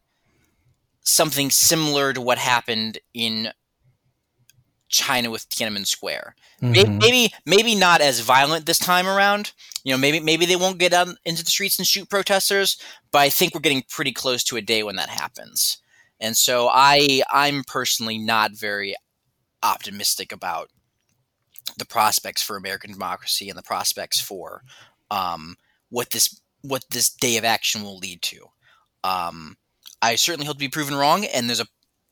[1.03, 3.51] something similar to what happened in
[4.89, 6.35] China with Tiananmen Square.
[6.63, 6.99] Mhm.
[6.99, 9.53] Maybe maybe not as violent this time around.
[9.85, 12.77] You know, maybe maybe they won't get out into the streets and shoot protesters,
[13.11, 15.79] but I think we're getting pretty close to a day when that happens.
[16.21, 18.97] And so I I'm personally not very
[19.63, 20.71] optimistic about
[21.77, 24.63] the prospects for American democracy and the prospects for
[25.11, 25.57] um,
[25.91, 28.47] what this what this day of action will lead to.
[29.05, 29.57] Um,
[30.03, 31.67] I certainly hope to be proven wrong, and there's a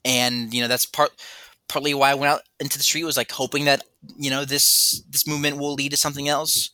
[0.04, 1.10] and you know that's part
[1.68, 3.84] partly why I went out into the street was like hoping that
[4.16, 6.70] you know this this movement will lead to something else.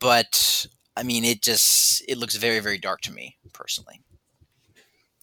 [0.00, 4.02] But I mean, it just it looks very very dark to me personally.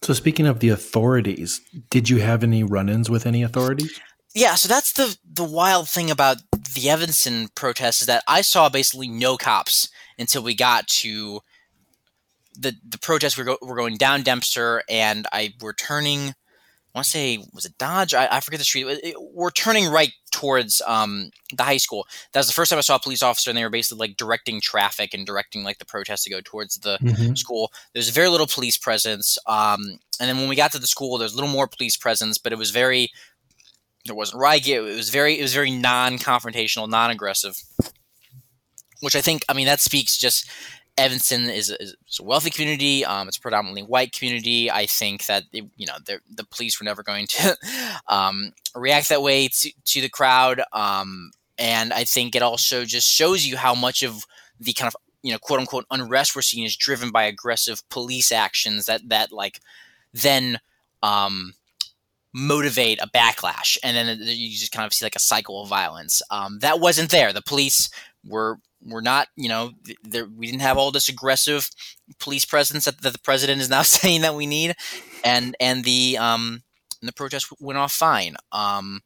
[0.02, 3.98] So speaking of the authorities, did you have any run-ins with any authorities?
[4.34, 6.38] Yeah, so that's the the wild thing about
[6.74, 11.40] the Evanston protests is that I saw basically no cops until we got to
[12.54, 13.38] the the protest.
[13.38, 16.34] We're, go, we're going down Dempster, and I were turning.
[16.96, 18.14] I want to say was it Dodge?
[18.14, 18.86] I, I forget the street.
[18.86, 22.06] It- it- we're turning right towards um, the high school.
[22.32, 24.16] That was the first time I saw a police officer, and they were basically like
[24.16, 27.36] directing traffic and directing like the protest to go towards the Mhm.
[27.36, 27.70] school.
[27.92, 31.32] There's very little police presence, um, and then when we got to the school, there's
[31.34, 33.10] a little more police presence, but it was very
[34.06, 34.66] there wasn't riot.
[34.66, 37.60] It was very it was very non-confrontational, non-aggressive,
[39.00, 40.48] which I think I mean that speaks just
[40.98, 43.04] Evanston is, a- is a wealthy community.
[43.04, 44.70] Um, it's a predominantly white community.
[44.70, 47.56] I think that it, you know the police were never going to
[48.08, 53.08] um, react that way to, to the crowd, um, and I think it also just
[53.10, 54.24] shows you how much of
[54.58, 58.32] the kind of you know quote unquote unrest we're seeing is driven by aggressive police
[58.32, 59.60] actions that that like
[60.14, 60.58] then
[61.02, 61.52] um,
[62.32, 66.22] motivate a backlash, and then you just kind of see like a cycle of violence.
[66.30, 67.32] Um, that wasn't there.
[67.32, 67.90] The police
[68.24, 69.72] were were not, you know,
[70.36, 71.70] we didn't have all this aggressive
[72.18, 74.74] police presence that, that the president is now saying that we need,
[75.24, 76.62] and and the um,
[77.00, 78.36] and the protest went off fine.
[78.52, 79.02] Um,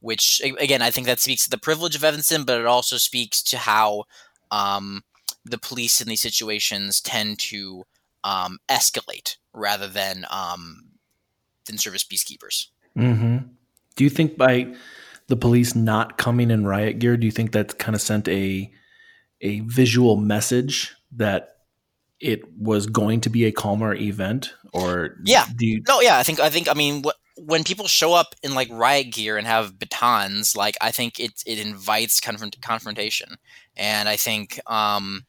[0.00, 3.42] which again, I think that speaks to the privilege of Evanston, but it also speaks
[3.44, 4.04] to how
[4.50, 5.02] um,
[5.44, 7.84] the police in these situations tend to
[8.24, 10.90] um, escalate rather than um,
[11.66, 12.68] than serve as peacekeepers.
[12.94, 13.38] hmm
[13.96, 14.74] Do you think by
[15.28, 18.70] the police not coming in riot gear, do you think that kind of sent a
[19.40, 21.54] a visual message that
[22.20, 25.46] it was going to be a calmer event, or Yeah.
[25.56, 25.82] do you?
[25.86, 28.68] No, yeah, I think I think I mean wh- when people show up in like
[28.70, 33.36] riot gear and have batons, like I think it it invites confront- confrontation,
[33.76, 35.26] and I think um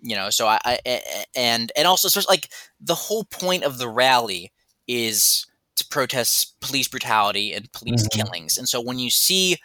[0.00, 1.02] you know so I, I
[1.34, 2.48] and and also especially like
[2.80, 4.52] the whole point of the rally
[4.86, 8.08] is to protest police brutality and police Mhm.
[8.08, 9.58] killings, and so when you see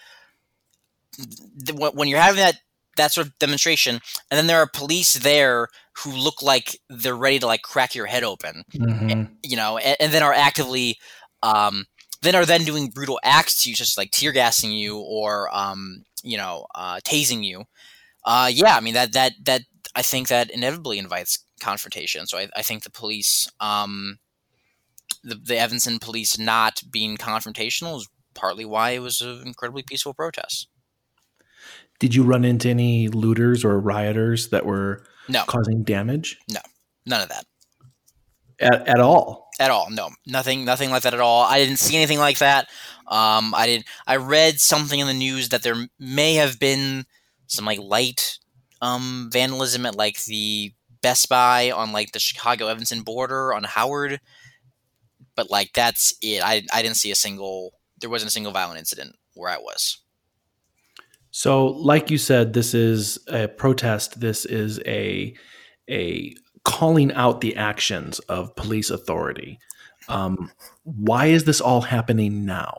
[1.65, 2.59] th- when you're having that
[2.97, 3.95] that sort of demonstration,
[4.29, 5.67] and then there are police there
[5.97, 9.39] who look like they're ready to like crack your head open, Mhm.
[9.43, 10.97] you know, and, and then are actively,
[11.43, 11.85] um,
[12.21, 15.49] then are then doing brutal acts to you, such as like tear gassing you or,
[15.55, 17.63] um, you know, uh, tasing you.
[18.25, 19.61] Uh, yeah, I mean that that that
[19.95, 22.27] I think that inevitably invites confrontation.
[22.27, 24.19] So I, I think the police, um,
[25.23, 30.13] the the Evanston police not being confrontational is partly why it was an incredibly peaceful
[30.13, 30.67] protest.
[31.99, 35.43] Did you run into any looters or rioters that were No.
[35.47, 36.61] causing damage No,
[37.05, 37.45] none of that.
[38.59, 39.47] at, at all?
[39.61, 42.69] at all no nothing nothing like that at all i didn't see anything like that
[43.07, 47.05] um i didn't i read something in the news that there may have been
[47.47, 48.39] some like light
[48.81, 54.21] um vandalism at like the best buy on like the chicago evanston border on howard
[55.39, 57.71] but like that's it i i didn't see a single
[58.01, 59.99] there wasn't a single violent incident where i was
[61.31, 64.19] So, like you said, this is a protest.
[64.19, 65.35] This is a
[65.87, 69.59] a calling out the actions of police authority.
[70.07, 70.51] Um,
[70.83, 72.73] why is this all happening now?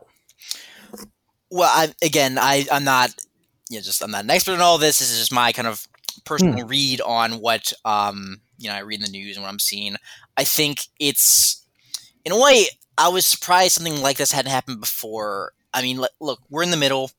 [1.51, 3.11] well I, again i i'm not
[3.69, 5.69] you know just i'm not an expert in all this this is just my kind
[5.69, 5.87] of
[6.25, 9.59] personal read on what um you know i read in the news and what i'm
[9.59, 9.97] seeing
[10.37, 11.60] i think it's
[12.25, 12.67] in a way
[12.99, 15.53] i was surprised something like this hadn't happened before.
[15.73, 17.11] I mean look, we're in the middle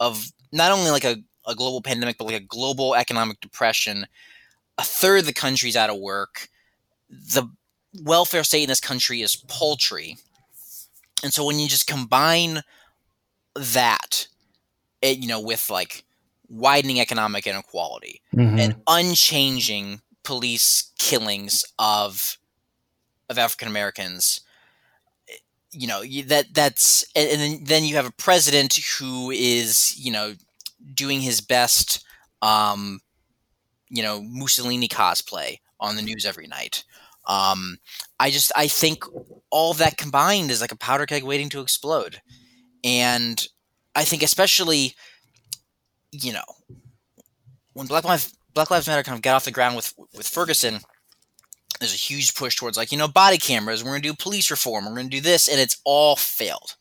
[0.00, 4.06] of not only like a, a global pandemic but like a global economic depression.
[4.78, 6.48] A third of the country's out of work.
[7.08, 7.44] The
[8.02, 10.16] welfare state in this country is paltry.
[11.22, 12.62] And so when you just combine
[13.54, 14.26] that
[15.00, 16.04] it, you know with like
[16.48, 18.58] widening economic inequality Mhm.
[18.60, 22.36] and unchanging police killings of
[23.32, 24.40] of African Americans
[25.72, 30.34] you know that that's and, then you have a president who is you know
[30.94, 32.04] doing his best
[32.42, 33.00] um
[33.88, 36.84] you know Mussolini cosplay on the news every night.
[37.26, 37.78] Um
[38.20, 39.04] I just I think
[39.50, 42.20] all that combined is like a powder keg waiting to explode.
[42.84, 43.46] And
[43.94, 44.94] I think especially,
[46.10, 46.44] you know,
[47.72, 50.80] when Black Lives Black Lives Matter kind of got off the ground with with Ferguson,
[51.82, 53.82] there's a huge push towards like you know body cameras.
[53.82, 54.84] We're going to do police reform.
[54.84, 56.76] We're going to do this, and it's all failed.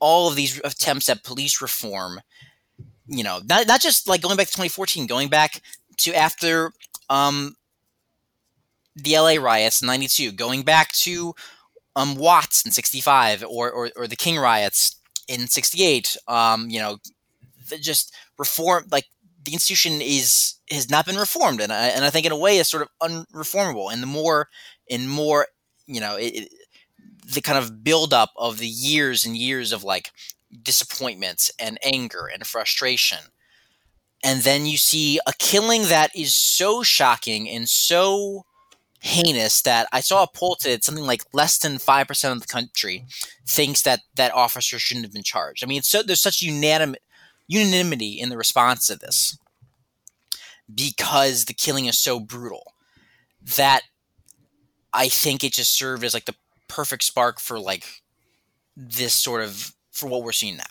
[0.00, 2.20] All of these attempts at police reform,
[3.06, 5.62] you know, not not just like going back to 2014, going back
[5.98, 6.72] to after
[7.08, 7.56] um,
[8.96, 11.34] the LA riots in '92, going back to
[11.96, 14.96] um, Watts in '65, or, or or the King riots
[15.28, 16.98] in 68 um, you know
[17.80, 19.06] just reform like
[19.44, 22.58] the institution is has not been reformed and I, and I think in a way
[22.58, 24.48] is sort of unreformable and the more
[24.90, 25.46] and more
[25.86, 26.48] you know it, it,
[27.26, 30.10] the kind of buildup of the years and years of like
[30.62, 33.18] disappointments and anger and frustration
[34.22, 38.44] and then you see a killing that is so shocking and so
[39.04, 42.40] heinous that I saw a poll today that something like less than five percent of
[42.40, 43.04] the country
[43.46, 45.62] thinks that that officer shouldn't have been charged.
[45.62, 47.00] I mean, so there's such unanimous
[47.46, 49.36] unanimity in the response to this
[50.72, 52.74] because the killing is so brutal
[53.56, 53.82] that
[54.92, 56.36] I think it just served as like the
[56.68, 58.02] perfect spark for like
[58.76, 60.64] this sort of for what we're seeing now.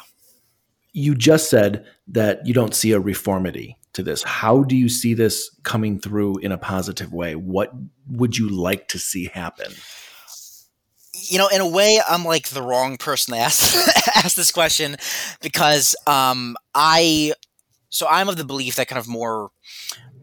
[0.94, 4.24] You just said that you don't see a reformity to this.
[4.24, 7.36] How do you see this coming through in a positive way?
[7.36, 7.72] What
[8.10, 9.72] would you like to see happen?
[11.30, 13.76] You know, in a way, I'm like the wrong person to ask
[14.16, 14.98] ask this question
[15.42, 17.34] because um, I
[17.94, 19.52] so I'm of the belief that kind of more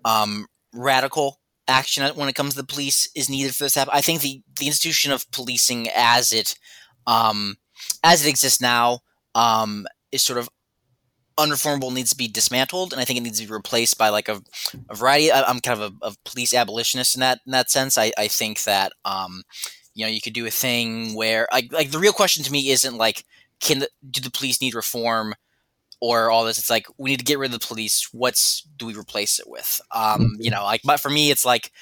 [0.05, 3.95] um, radical action when it comes to the police is needed for this to happen.
[3.95, 6.57] I think the the institution of policing as it
[7.07, 7.57] um,
[8.03, 9.01] as it exists now
[9.37, 10.49] um, is sort of
[11.39, 14.29] unreformable needs to be dismantled, and I think it needs to be replaced by like
[14.29, 14.43] a,
[14.89, 15.31] a variety.
[15.31, 17.97] I, am kind of a, a, police abolitionist in that in that sense.
[17.97, 19.45] I, I think that um,
[19.95, 22.71] you know you could do a thing where like like the real question to me
[22.71, 23.25] isn't like
[23.61, 25.35] can the, do the police need reform
[26.01, 26.59] or all this.
[26.59, 28.09] It's like we need to get rid of the police.
[28.13, 29.81] What's do we replace it with?
[29.95, 30.27] Um, mm-hmm.
[30.41, 31.73] You know, like but for me, it's like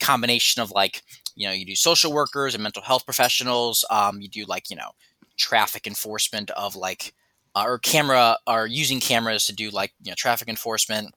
[0.00, 1.02] combination of like
[1.34, 3.84] you know you do social workers and mental health professionals.
[3.90, 4.90] Um, you do like you know
[5.36, 7.14] traffic enforcement of like
[7.54, 11.14] uh, or camera are using cameras to do like you know traffic enforcement.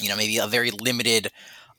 [0.00, 1.30] You know, maybe a very limited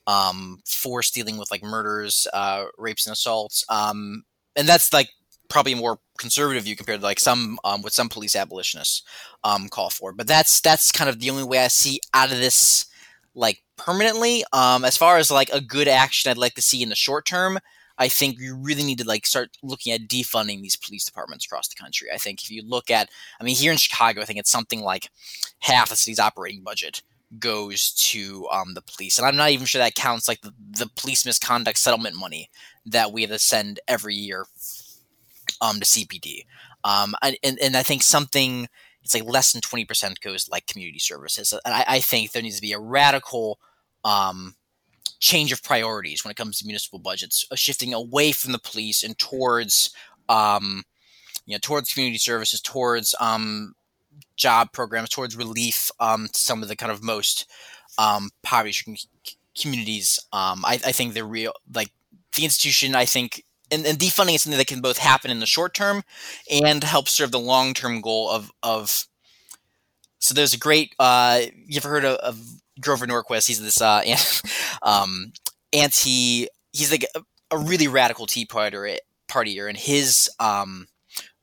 [0.06, 3.64] um, force dealing with like murders, uh, rapes, and assaults.
[3.68, 5.10] Um, and that's like
[5.48, 9.02] probably more conservative view compared to like some um, what some police abolitionists
[9.44, 10.12] um, call for.
[10.12, 12.86] But that's that's kind of the only way I see out of this
[13.34, 14.44] like permanently.
[14.52, 17.26] Um, as far as like a good action I'd like to see in the short
[17.26, 17.58] term,
[17.98, 21.68] I think you really need to like start looking at defunding these police departments across
[21.68, 22.08] the country.
[22.12, 23.08] I think if you look at,
[23.40, 25.10] I mean, here in Chicago, I think it's something like
[25.60, 27.02] half the city's operating budget
[27.38, 30.88] goes to um, the police, and I'm not even sure that counts like the, the
[30.96, 32.50] police misconduct settlement money
[32.84, 34.46] that we have to send every year
[35.60, 36.44] um, to CPD.
[36.84, 38.68] Um, and, and I think something
[39.06, 41.52] it's like less than 20% goes like community services.
[41.52, 43.60] And I, I think there needs to be a radical
[44.04, 44.56] um,
[45.20, 49.16] change of priorities when it comes to municipal budgets, shifting away from the police and
[49.16, 49.94] towards,
[50.28, 50.82] um,
[51.46, 53.74] you know, towards community services, towards um,
[54.36, 57.48] job programs, towards relief um, to some of the kind of most
[57.98, 58.98] um, poverty
[59.56, 60.18] communities.
[60.32, 61.92] Um, I, I think the real like
[62.34, 62.96] the institution.
[62.96, 66.02] I think and, and, defunding is something that can both happen in the short term
[66.50, 69.06] and help serve the long term goal of of.
[70.18, 70.94] So there's a great.
[70.98, 72.40] Uh, you ever heard of, of
[72.80, 73.46] Grover Norquist?
[73.46, 74.02] He's this uh,
[74.82, 75.32] um,
[75.72, 76.48] anti.
[76.72, 78.98] He's like a, a, really radical Tea Partier,
[79.28, 80.88] partier, and his um,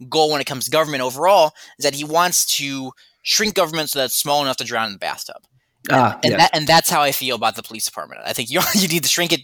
[0.10, 2.92] goal when it comes to government overall is that he wants to
[3.24, 5.44] shrink government so that it's small enough to drown in the bathtub.
[5.92, 6.42] Ah, and, yes.
[6.42, 8.22] that, and that's how I feel about the police department.
[8.26, 9.42] I think you you need to shrink it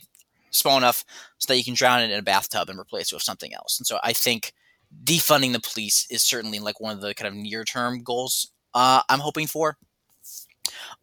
[0.51, 1.05] small enough
[1.37, 3.79] so that you can drown it in a bathtub and replace it with something else.
[3.79, 4.53] And so I think
[5.03, 9.01] defunding the police is certainly like one of the kind of near term goals uh,
[9.09, 9.77] I'm hoping for.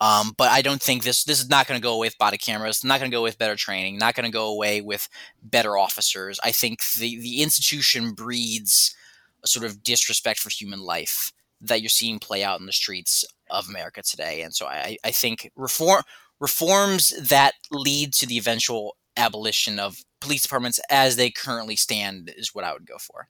[0.01, 2.39] Um, but I don't think this this is not going to go away with body
[2.39, 2.85] cameras.
[2.85, 3.99] Not going to go with better training.
[3.99, 5.09] Not going to go away with
[5.43, 6.39] better officers.
[6.45, 8.95] I think the the institution breeds
[9.43, 13.25] a sort of disrespect for human life that you're seeing play out in the streets
[13.51, 14.43] of America today.
[14.43, 16.03] And so I, I think reform
[16.39, 22.55] reforms that lead to the eventual abolition of police departments as they currently stand is
[22.55, 23.29] what I would go for.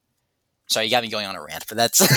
[0.68, 2.01] Sorry, you got me going on a rant, but that's.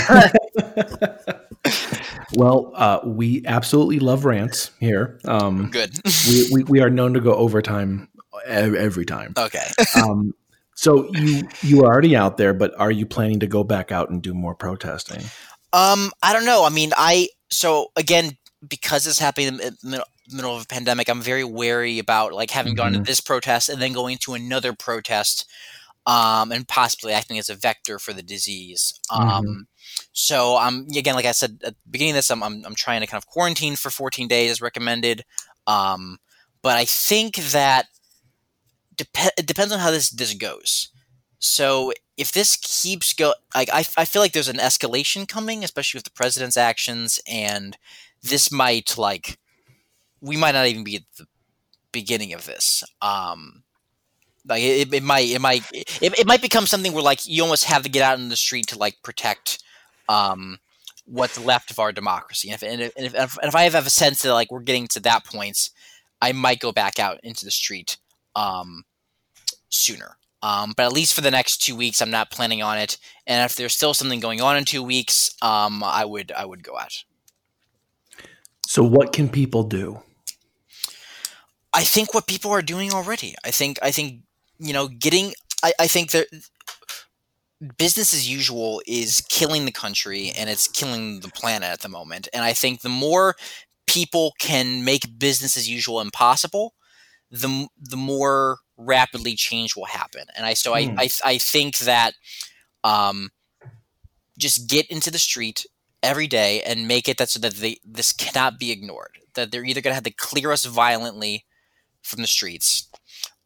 [2.34, 5.20] well, uh, we absolutely love rants here.
[5.24, 5.92] Um, Good.
[6.28, 8.08] we, we, we are known to go overtime
[8.46, 9.34] every time.
[9.36, 9.66] Okay.
[9.96, 10.32] um,
[10.74, 14.10] so you you are already out there, but are you planning to go back out
[14.10, 15.22] and do more protesting?
[15.72, 16.64] Um, I don't know.
[16.64, 21.08] I mean, I so again because it's happening in the middle, middle of a pandemic,
[21.08, 22.78] I'm very wary about like having mm-hmm.
[22.78, 23.04] gone to mm-hmm.
[23.04, 25.48] this protest and then going to another protest,
[26.06, 28.98] um, and possibly acting as a vector for the disease.
[29.10, 29.60] Um, mm-hmm.
[30.12, 33.00] So I'm again, like I said at the beginning of this, I'm, I'm, I'm trying
[33.00, 35.24] to kind of quarantine for 14 days as recommended.
[35.66, 36.18] Um,
[36.62, 37.86] but I think that
[38.96, 40.90] dep- it depends on how this this goes.
[41.38, 45.98] So if this keeps go, like I, I feel like there's an escalation coming, especially
[45.98, 47.78] with the president's actions, and
[48.22, 49.38] this might like
[50.20, 51.26] we might not even be at the
[51.92, 52.84] beginning of this.
[53.02, 53.62] Um,
[54.46, 57.64] like it, it might it might it, it might become something where like you almost
[57.64, 59.62] have to get out in the street to like protect
[60.08, 60.58] um
[61.04, 62.50] what's left of our democracy.
[62.50, 64.60] And if, and if, and if, and if I have a sense that like we're
[64.60, 65.70] getting to that point,
[66.22, 67.96] I might go back out into the street
[68.36, 68.84] um,
[69.68, 70.16] sooner.
[70.42, 72.96] Um, but at least for the next two weeks, I'm not planning on it.
[73.26, 76.62] And if there's still something going on in two weeks, um, I would I would
[76.62, 77.04] go out.
[78.66, 80.00] So what can people do?
[81.72, 83.34] I think what people are doing already.
[83.44, 84.22] I think I think
[84.58, 85.34] you know getting.
[85.62, 86.26] I, I think that
[87.76, 92.28] business as usual is killing the country and it's killing the planet at the moment.
[92.32, 93.36] And I think the more
[93.86, 96.74] people can make business as usual impossible,
[97.30, 100.24] the the more rapidly change will happen.
[100.36, 100.98] And I so mm.
[100.98, 102.14] I, I I think that
[102.82, 103.30] um
[104.38, 105.66] just get into the street
[106.02, 109.18] every day and make it that so that they, this cannot be ignored.
[109.34, 111.44] That they're either going to have to clear us violently
[112.02, 112.88] from the streets,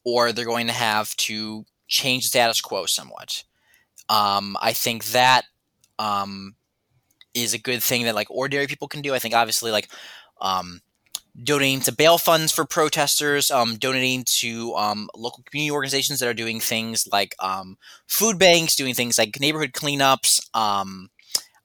[0.05, 3.45] or they're going to have to change the status quo somewhat.
[4.09, 5.43] Um, I think that
[5.99, 6.57] um,
[7.35, 9.15] is a good thing that like ordinary people can do.
[9.15, 9.89] I think obviously like
[10.41, 10.81] um,
[11.43, 16.35] donating to bail funds for protesters, um, donating to um, local community organizations that are
[16.35, 17.77] doing things like um,
[18.07, 20.49] food banks, doing things like neighborhood cleanups.
[20.55, 21.11] Um,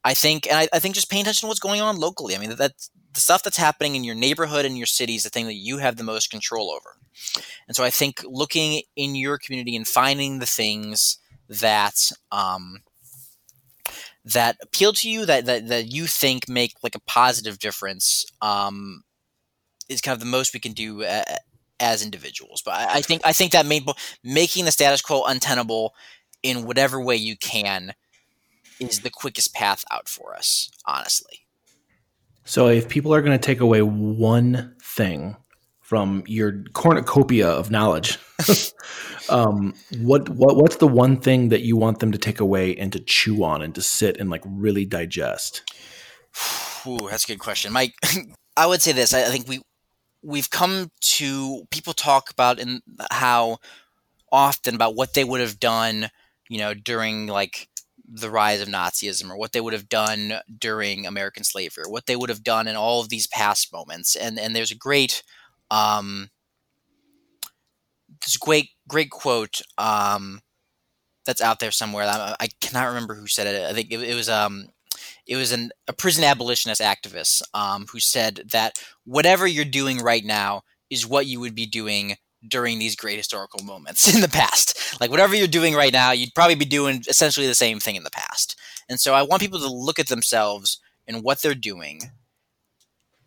[0.10, 2.36] I think, and I, I, think just paying attention to what's going on locally.
[2.36, 2.74] I mean, that
[3.14, 5.78] the stuff that's happening in your neighborhood and your city is the thing that you
[5.78, 6.96] have the most control over.
[7.68, 12.80] And so I think looking in your community and finding the things that um,
[14.26, 19.04] that appeal to you that, that that you think make like a positive difference um,
[19.90, 21.24] is kind of the most we can do uh,
[21.80, 22.64] as individuals.
[22.66, 23.84] But I, I, think I think that made,
[24.24, 25.94] making the status quo untenable
[26.42, 27.94] in whatever way you can
[28.80, 31.46] is the quickest path out for us, honestly.
[32.46, 35.38] So if people are going to take away one thing
[35.82, 38.18] from your cornucopia of knowledge,
[39.30, 42.92] um, what what what's the one thing that you want them to take away and
[42.94, 45.64] to chew on and to sit and like really digest?
[46.88, 47.94] Ooh, that's a good question, Mike.
[48.58, 49.14] I would say this.
[49.14, 49.62] I, I think we
[50.24, 53.60] we've come to people talk about in how
[54.32, 56.10] often about what they would have done,
[56.50, 57.69] you know, during like
[58.12, 62.08] the rise of Nazism or what they would have done during American slavery or what
[62.08, 64.16] they would have done in all of these past moments.
[64.16, 65.24] And and there's a great
[65.72, 66.30] um
[68.24, 70.42] this great great quote um
[71.26, 72.06] that's out there somewhere.
[72.06, 73.70] I, I cannot remember who said it.
[73.70, 74.68] I think it, it was um
[75.28, 80.26] it was an, a prison abolitionist activist um, who said that whatever you're doing right
[80.26, 82.16] now is what you would be doing
[82.48, 85.00] during these great historical moments in the past.
[85.00, 88.04] Like whatever you're doing right now, you'd probably be doing essentially the same thing in
[88.04, 88.60] the past.
[88.88, 92.02] And so I want people to look at themselves and what they're doing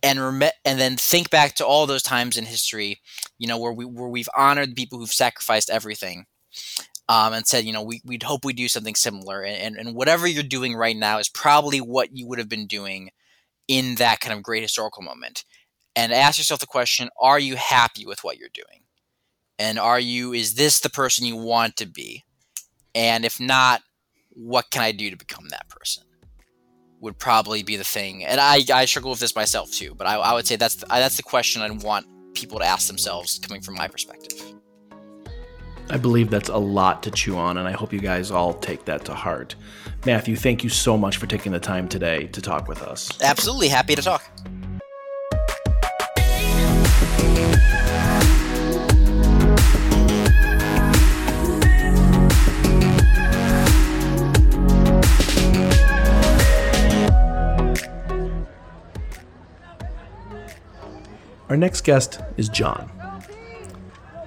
[0.03, 3.01] and rem- and then think back to all those times in history,
[3.39, 6.27] you know, where we where we've honored people who've sacrificed everything
[7.09, 9.43] um, and said, you know, we, would hope we do something similar.
[9.43, 12.67] And, and, and whatever you're doing right now is probably what you would have been
[12.67, 13.11] doing
[13.69, 15.45] in that kind of great historical moment.
[15.95, 18.82] And ask yourself the question are you happy with what you're doing?
[19.63, 22.25] And are you, is this the person you want to be?
[22.97, 23.81] And if not,
[24.31, 26.03] what can I do to become that person?
[27.01, 28.25] Would probably be the thing.
[28.25, 30.87] And I, I struggle with this myself too, but I, I would say that's the,
[30.89, 34.43] that's the question I want people to ask themselves coming from my perspective.
[35.91, 38.85] I believe that's a lot to chew on, and I hope you guys all take
[38.87, 39.55] that to heart.
[40.05, 43.17] Matthew, thank you so much for taking the time today to talk with us.
[43.23, 44.25] Absolutely happy to talk.
[61.53, 62.91] Our next guest is John.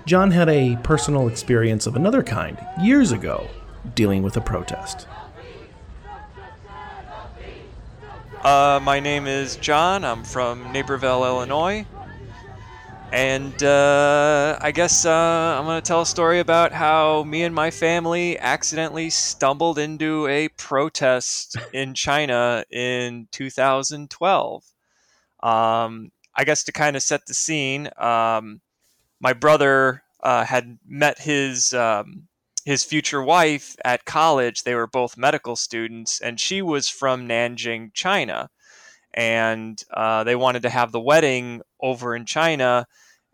[0.05, 3.49] John had a personal experience of another kind years ago
[3.95, 5.07] dealing with a protest.
[8.43, 10.05] Uh, my name is John.
[10.05, 11.87] I'm from Naperville, Illinois.
[13.11, 15.11] And uh, I guess uh,
[15.57, 20.27] I'm going to tell a story about how me and my family accidentally stumbled into
[20.27, 24.63] a protest in China in 2012.
[25.41, 28.61] Um, I guess to kind of set the scene, um,
[29.19, 32.27] my brother uh, had met his um,
[32.65, 34.63] his future wife at college.
[34.63, 38.49] They were both medical students, and she was from Nanjing, China.
[39.13, 42.85] And uh, they wanted to have the wedding over in China,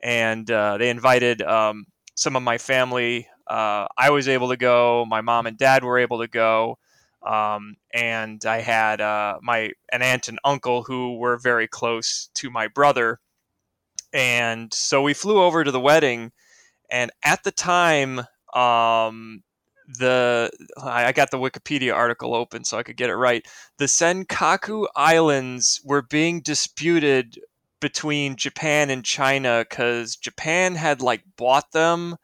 [0.04, 3.28] and uh, they invited um, some of my family.
[3.48, 5.06] Uh, I was able to go.
[5.08, 6.78] My mom and dad were able to go.
[7.26, 12.50] Um, and I had uh, my an aunt and uncle who were very close to
[12.50, 13.20] my brother,
[14.14, 16.32] and so we flew over to the wedding.
[16.90, 18.22] And at the time,
[18.54, 19.44] um,
[19.88, 20.52] the
[20.82, 23.46] I got the Wikipedia article open so I could get it right.
[23.78, 27.40] The Senkaku Islands were being disputed
[27.80, 32.16] between Japan and China because Japan had like bought them,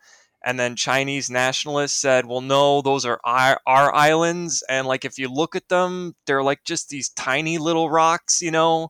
[0.48, 5.20] and then Chinese nationalists said, "Well, no, those are our, our islands." And like if
[5.20, 8.88] you look at them, they're like just these tiny little rocks, you know.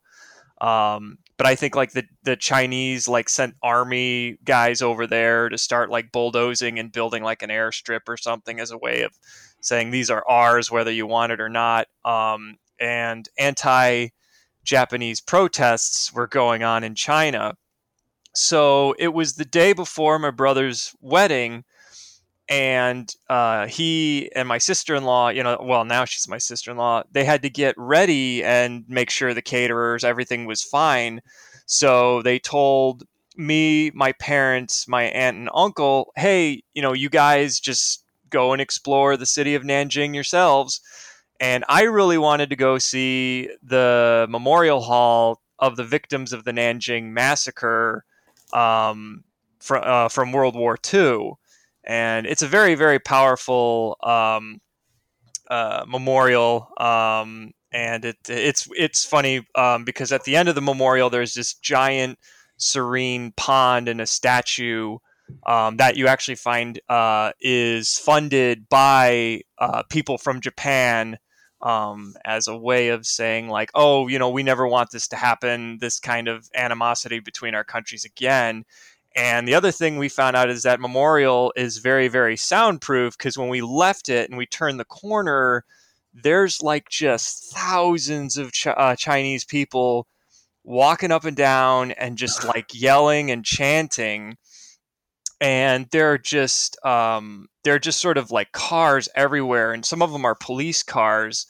[0.62, 5.58] Um, but I think like the the Chinese like sent army guys over there to
[5.58, 9.18] start like bulldozing and building like an airstrip or something as a way of
[9.60, 11.88] saying these are ours whether you want it or not.
[12.06, 14.10] Um, and anti
[14.64, 17.56] Japanese protests were going on in China.
[18.40, 21.64] So it was the day before my brother's wedding
[22.48, 27.42] and uh, he and my sister-in-law you know well now she's my sister-in-law they had
[27.42, 31.20] to get ready and make sure the caterers everything was fine.
[31.66, 33.06] So they told
[33.38, 38.62] me my parents my aunt and uncle hey you know you guys just go and
[38.62, 40.80] explore the city of nanjing yourselves.
[41.40, 46.52] And i really wanted to go see the memorial hall of the victims of the
[46.52, 48.06] nanjing massacre
[48.54, 49.24] um,
[49.60, 51.32] fr- uh, from world war ii
[51.84, 54.60] and it's a very very powerful um,
[55.50, 56.70] uh, memorial.
[56.78, 61.34] Um, and it it's it's funny um, because at the end of the memorial there's
[61.34, 62.18] this giant
[62.58, 64.98] serene pond and a statue
[65.46, 71.18] um, that you actually find uh, is funded by uh, people from Japan
[71.62, 75.16] um, as a way of saying like, oh, you know, we never want this to
[75.16, 78.64] happen, this kind of animosity between our countries again.
[79.16, 83.38] And the other thing we found out is that Memorial is very, very soundproof because
[83.38, 85.66] when we left it and we turned the corner,
[86.14, 90.08] there's like just thousands of Ch- uh, Chinese people
[90.64, 94.38] walking up and down and just like yelling and chanting.
[95.40, 100.26] And they're just um, they're just sort of like cars everywhere, and some of them
[100.26, 101.46] are police cars.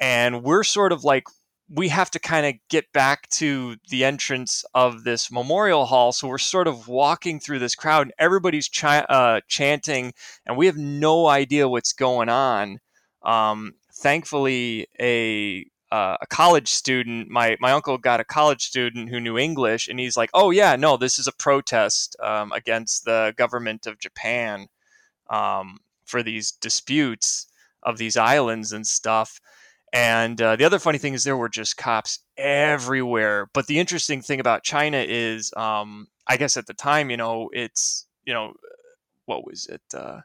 [0.00, 1.24] And we're sort of like
[1.68, 6.12] we have to kind of get back to the entrance of this memorial hall.
[6.12, 10.12] So we're sort of walking through this crowd, and everybody's uh, chanting,
[10.46, 12.78] and we have no idea what's going on.
[13.22, 15.66] Um, thankfully, a
[15.96, 19.98] uh, a college student, my my uncle got a college student who knew English, and
[19.98, 24.66] he's like, "Oh yeah, no, this is a protest um, against the government of Japan
[25.30, 27.46] um, for these disputes
[27.82, 29.40] of these islands and stuff."
[29.92, 33.48] And uh, the other funny thing is there were just cops everywhere.
[33.54, 37.48] But the interesting thing about China is, um, I guess at the time, you know,
[37.54, 38.52] it's you know,
[39.24, 39.82] what was it?
[39.94, 40.20] Uh,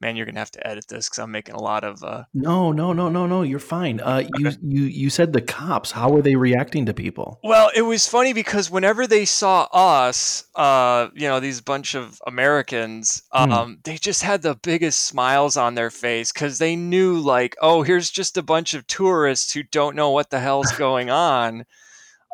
[0.00, 2.02] man, you're gonna have to edit this because I'm making a lot of.
[2.02, 2.24] Uh...
[2.32, 3.42] No, no, no, no, no.
[3.42, 4.00] You're fine.
[4.00, 5.90] Uh, you you you said the cops.
[5.90, 7.40] How were they reacting to people?
[7.42, 12.20] Well, it was funny because whenever they saw us, uh, you know, these bunch of
[12.26, 13.52] Americans, Hmm.
[13.52, 17.82] um, they just had the biggest smiles on their face because they knew, like, oh,
[17.82, 21.64] here's just a bunch of tourists who don't know what the hell's going on.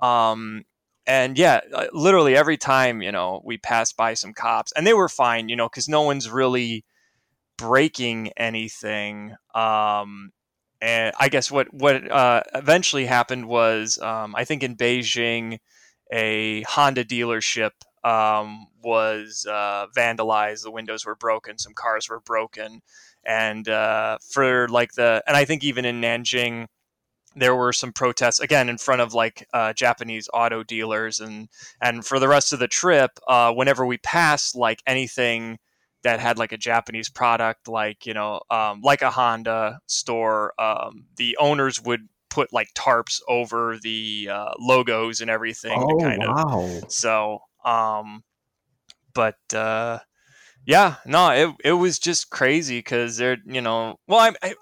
[0.03, 0.65] Um,
[1.07, 4.95] and yeah, uh, literally every time, you know, we passed by some cops, and they
[4.95, 6.85] were fine, you know, because no one's really
[7.57, 9.35] breaking anything.
[9.55, 10.33] Um,
[10.81, 15.59] and I guess what what uh, eventually happened was, um, I think in Beijing,
[16.13, 17.71] a Honda dealership
[18.05, 20.63] um, was uh, vandalized.
[20.63, 21.59] The windows were broken.
[21.59, 22.83] Some cars were broken,
[23.25, 26.67] and uh, for like the and I think even in Nanjing,
[27.35, 31.49] there were some protests again in front of like uh, Japanese auto dealers, and
[31.81, 35.59] and for the rest of the trip, uh, whenever we passed like anything
[36.05, 41.07] that had like a Japanese product, like you know, um, like a Honda store, um,
[41.17, 46.23] the owners would put like tarps over the uh, logos and everything Oh, to kind
[46.27, 46.81] wow.
[46.83, 47.41] of so.
[47.65, 48.23] Um,
[49.15, 49.99] but uh,
[50.67, 54.55] yeah, no, it it was just crazy because they're you know, well, I, I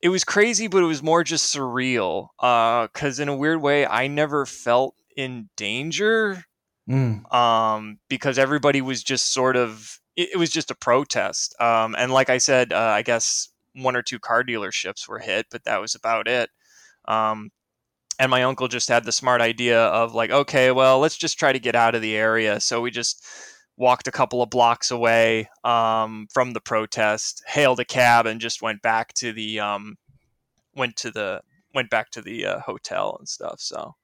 [0.00, 2.28] it was crazy, but it was more just surreal.
[2.38, 6.44] Because in a weird way, I never felt in danger.
[6.90, 7.32] Mm.
[7.32, 11.54] Um, because everybody was just sort of it, it was just a protest.
[11.60, 15.46] Um, and like I said, uh, I guess one or two car dealerships were hit,
[15.50, 16.50] but that was about it.
[17.06, 17.50] Um,
[18.18, 21.52] and my uncle just had the smart idea of like, okay, well, let's just try
[21.52, 22.60] to get out of the area.
[22.60, 23.24] So we just
[23.76, 28.62] walked a couple of blocks away um, from the protest, hailed a cab, and just
[28.62, 29.96] went back to the um,
[30.74, 31.40] went to the
[31.74, 33.56] went back to the uh, hotel and stuff.
[33.58, 33.94] So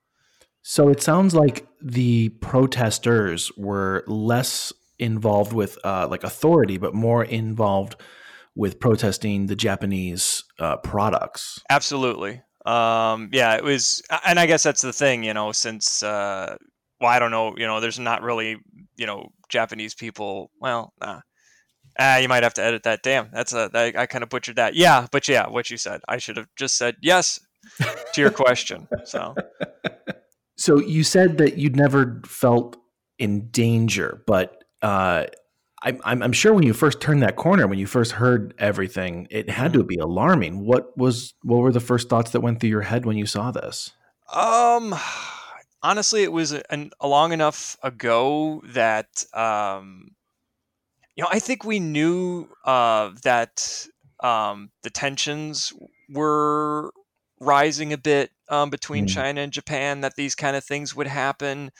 [0.62, 7.24] So it sounds like the protesters were less involved with uh, like authority, but more
[7.24, 7.96] involved
[8.54, 11.60] with protesting the Japanese uh, products.
[11.70, 12.42] Absolutely.
[12.66, 16.56] Um, yeah, it was, and I guess that's the thing, you know, since, uh,
[17.00, 18.56] well, I don't know, you know, there's not really,
[18.96, 20.50] you know, Japanese people.
[20.60, 21.20] Well, nah.
[22.00, 23.02] Ah, you might have to edit that.
[23.02, 24.76] Damn, that's a I, I kind of butchered that.
[24.76, 27.40] Yeah, but yeah, what you said, I should have just said yes
[28.12, 28.86] to your question.
[29.04, 29.34] So,
[30.58, 32.76] So you said that you'd never felt
[33.18, 35.26] in danger, but uh,
[35.82, 39.28] I'm, I'm I'm sure when you first turned that corner, when you first heard everything,
[39.30, 40.64] it had to be alarming.
[40.64, 43.50] What was what were the first thoughts that went through your head when you saw
[43.50, 43.92] this?
[44.34, 44.94] um,
[45.82, 50.14] honestly, it was an, a long enough ago that um,
[51.16, 53.86] you know, I think we knew uh, that
[54.20, 55.72] um, the tensions
[56.08, 56.92] were
[57.40, 59.08] rising a bit um, between Mm.
[59.08, 60.00] China and Japan.
[60.02, 61.70] That these kind of things would happen.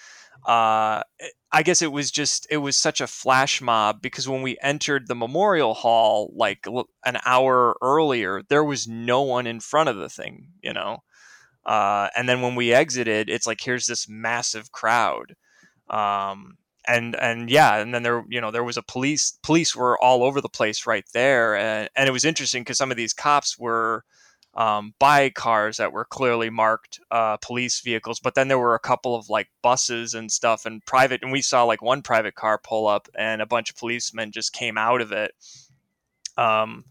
[0.47, 1.03] Uh,
[1.51, 5.09] I guess it was just it was such a flash mob because when we entered
[5.09, 6.67] the memorial hall like
[7.05, 10.99] an hour earlier, there was no one in front of the thing, you know.
[11.65, 15.35] Uh, and then when we exited, it's like here's this massive crowd.
[15.89, 19.99] Um, and and yeah, and then there you know there was a police police were
[20.03, 23.13] all over the place right there, and, and it was interesting because some of these
[23.15, 24.05] cops were
[24.59, 28.81] um, by cars that were clearly marked uh, police vehicles, but then there were a
[28.81, 32.59] couple of like buses and stuff and private, and we saw like one private car
[32.59, 35.33] pull up, and a bunch of policemen just came out of it.
[36.37, 36.87] Um,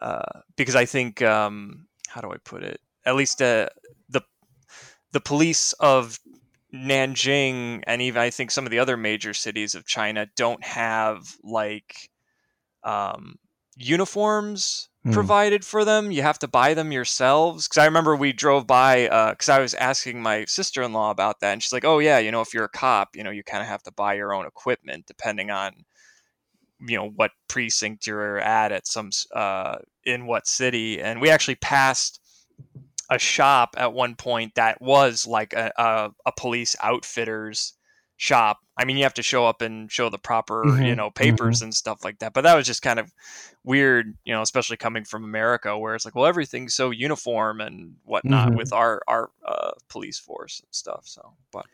[0.00, 2.78] uh, because I think um, how do I put it?
[3.06, 3.68] At least uh,
[4.10, 4.20] the
[5.12, 6.20] the police of
[6.74, 11.36] Nanjing and even I think some of the other major cities of China don't have
[11.42, 12.10] like
[12.84, 13.38] um,
[13.84, 15.10] uniforms Hmm.
[15.12, 16.12] provided for them.
[16.12, 17.66] You have to buy them yourselves.
[17.66, 21.40] Because I remember we drove by because I was asking my sister in law about
[21.40, 23.42] that, and she's like, "Oh yeah, you know, if you're a cop, you know, you
[23.42, 25.72] kind of have to buy your own equipment depending on
[26.86, 31.56] you know what precinct you're at at some uh, in what city." And we actually
[31.56, 32.20] passed
[33.10, 37.74] a shop at one point that was like a, a, a police outfitters
[38.22, 38.60] shop.
[38.78, 41.60] I mean, you have to show up and show the proper, you Mhm, know, papers
[41.60, 42.32] and stuff like that.
[42.32, 43.12] But that was just kind of
[43.64, 47.96] weird, you know, especially coming from America, where it's like, well, everything's so uniform and
[48.04, 48.56] whatnot Mhm.
[48.56, 51.02] with our our uh, police force and stuff.
[51.04, 51.66] So, but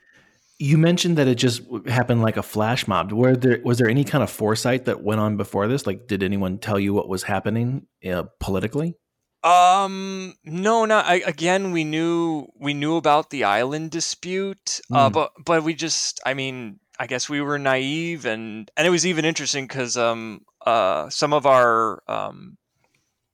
[0.60, 3.12] You mentioned that it just happened like a flash mob.
[3.12, 5.86] Were there was there any kind of foresight that went on before this?
[5.86, 8.96] Like, did anyone tell you what was happening uh, politically?
[9.44, 11.70] Um, no, not I, again.
[11.72, 15.12] We knew we knew about the island dispute, uh, Mm.
[15.12, 19.06] but but we just, I mean, I guess we were naive, and and it was
[19.06, 22.56] even interesting because um uh some of our um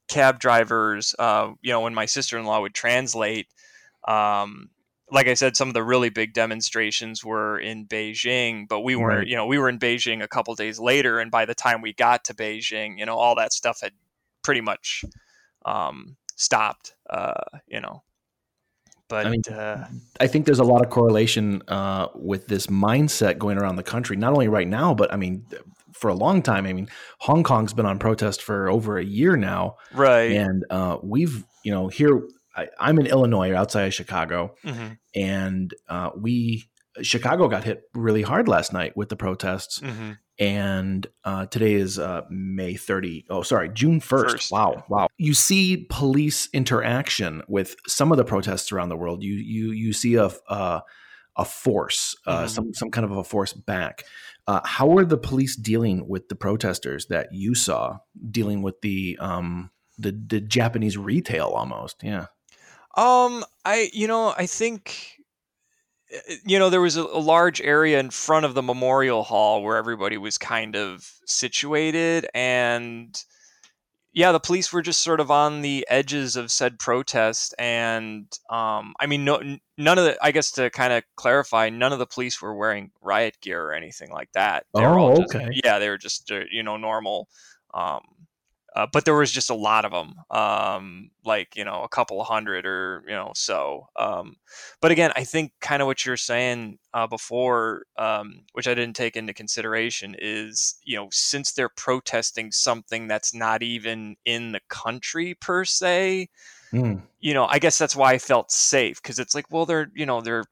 [0.09, 3.49] cab drivers, uh, you know, when my sister in law would translate,
[4.07, 4.71] um.
[5.11, 9.19] Like I said, some of the really big demonstrations were in Beijing, but we weren't,
[9.19, 9.29] Right.
[9.29, 11.93] you know, we were in Beijing a couple days later, and by the time we
[11.93, 13.93] got to Beijing, you know, all that stuff had
[14.43, 15.05] pretty much
[15.65, 16.95] um, stopped.
[17.09, 17.35] Uh,
[17.67, 18.03] you know,
[19.09, 19.87] but I mean, uh,
[20.21, 24.17] I think there's a lot of correlation uh, with this mindset going around the country,
[24.17, 25.47] not only right now, but I mean,
[25.93, 26.67] for a long time.
[26.67, 26.89] I mean,
[27.21, 30.33] Hong Kong's been on protest for over a year now, right?
[30.33, 32.23] And uh, we've, you know, here
[32.57, 34.99] I, I'm in Illinois, outside of Chicago, Mhm.
[35.15, 36.69] and uh, we
[37.03, 39.80] Chicago got hit really hard last night with the protests.
[39.80, 40.18] Mhm.
[40.38, 43.26] And uh, today is uh, May 30.
[43.30, 44.30] Oh, sorry, June 1st.
[44.30, 45.07] First, wow, wow.
[45.16, 49.22] You see police interaction with some of the protests around the world.
[49.22, 50.82] You you you see a a,
[51.36, 52.51] a force, uh, Mhm.
[52.51, 54.05] some some kind of a force back.
[54.49, 57.99] Uh, how are the police dealing with the protesters that you saw
[58.30, 62.03] dealing with the um the the Japanese retail almost?
[62.03, 62.26] Yeah.
[62.97, 65.14] Um, I you know I think
[66.45, 69.77] you know there was a, a large area in front of the memorial hall where
[69.77, 73.23] everybody was kind of situated, and
[74.13, 78.95] yeah, the police were just sort of on the edges of said protest, and um,
[79.01, 79.41] I mean, no,
[79.77, 80.17] none of the.
[80.23, 83.75] I guess to kind of clarify, none of the police were wearing riot gear or
[83.75, 84.67] anything like that.
[84.75, 85.61] They were Oh, all just, okay.
[85.65, 87.29] yeah, they were just uh, you know normal.
[87.73, 88.03] Um,
[88.75, 92.20] uh, but there was just a lot of them, um, like you know a couple
[92.20, 93.89] of hundred or you know so.
[93.97, 94.37] Um,
[94.81, 98.97] but again, I think kind of what you're saying uh, before, um, which I didn't
[98.97, 104.61] take into consideration, is you know since they're protesting something that's not even in the
[104.68, 106.29] country per se,
[106.72, 107.03] Mm.
[107.20, 110.07] you know, I guess that's why I felt safe because it's like, well, they're you
[110.07, 110.45] know they're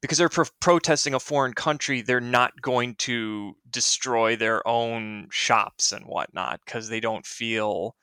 [0.00, 5.92] because they're pro- protesting a foreign country, they're not going to destroy their own shops
[5.92, 7.96] and whatnot because they don't feel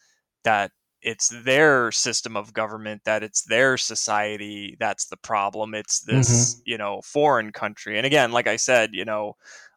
[0.43, 0.72] that
[1.02, 5.74] it's their system of government, that it's their society that's the problem.
[5.74, 7.98] It's this, you know, foreign country.
[7.98, 9.36] And again, like I said, you know,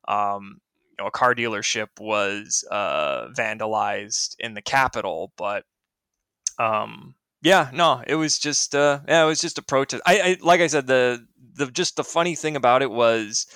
[0.09, 0.61] um,
[0.91, 5.65] you know, a car dealership was uh, vandalized in the capital, but
[6.59, 10.03] um, yeah, no, it was just uh, yeah, it was just a protest.
[10.05, 11.27] I, I like I said the
[11.61, 13.47] the just the funny thing about it was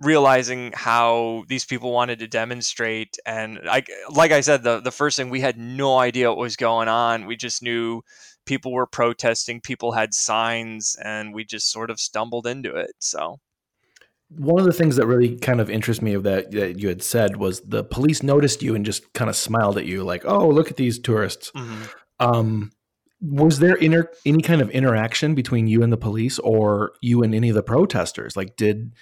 [0.00, 5.16] realizing how these people wanted to demonstrate and I, like i said the, the first
[5.16, 7.26] thing we had no idea what was going on.
[7.26, 8.02] We just knew
[8.44, 13.40] people were protesting people had signs and we just sort of stumbled into it so.
[14.28, 17.02] One of the things that really kind of interests me of that that you had
[17.02, 20.48] said was the police noticed you and just kind of smiled at you like oh
[20.48, 21.50] look at these tourists.
[21.52, 21.84] Mm-hmm.
[22.20, 22.70] um,
[23.28, 27.34] was there inter- any kind of interaction between you and the police or you and
[27.34, 28.92] any of the protesters like did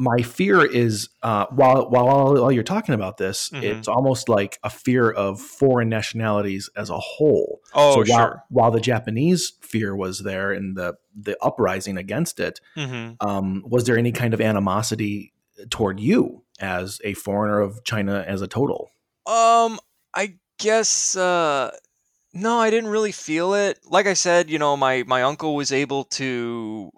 [0.00, 3.64] my fear is uh, while while while you're talking about this, Mhm.
[3.64, 7.58] it's almost like a fear of foreign nationalities as a whole.
[7.74, 8.44] Oh, so while, sure.
[8.48, 13.16] while the Japanese fear was there and the the uprising against it, Mhm.
[13.20, 15.32] um, was there any kind of animosity
[15.68, 18.90] toward you as a foreigner of China as a total?
[19.26, 19.80] Um,
[20.14, 21.72] I guess uh
[22.40, 23.78] no, I didn't really feel it.
[23.84, 26.90] Like I said, you know, my my uncle was able to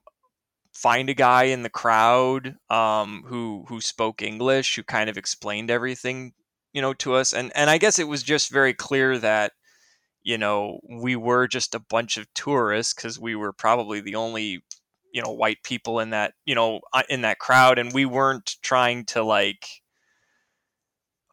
[0.73, 5.71] find a guy in the crowd um who who spoke English, who kind of explained
[5.71, 6.33] everything,
[6.73, 7.33] you know, to us.
[7.33, 9.53] And and I guess it was just very clear that
[10.23, 14.63] you know, we were just a bunch of tourists cuz we were probably the only
[15.13, 18.57] you know white people in that you know uh, in that crowd and we weren't
[18.63, 19.67] trying to like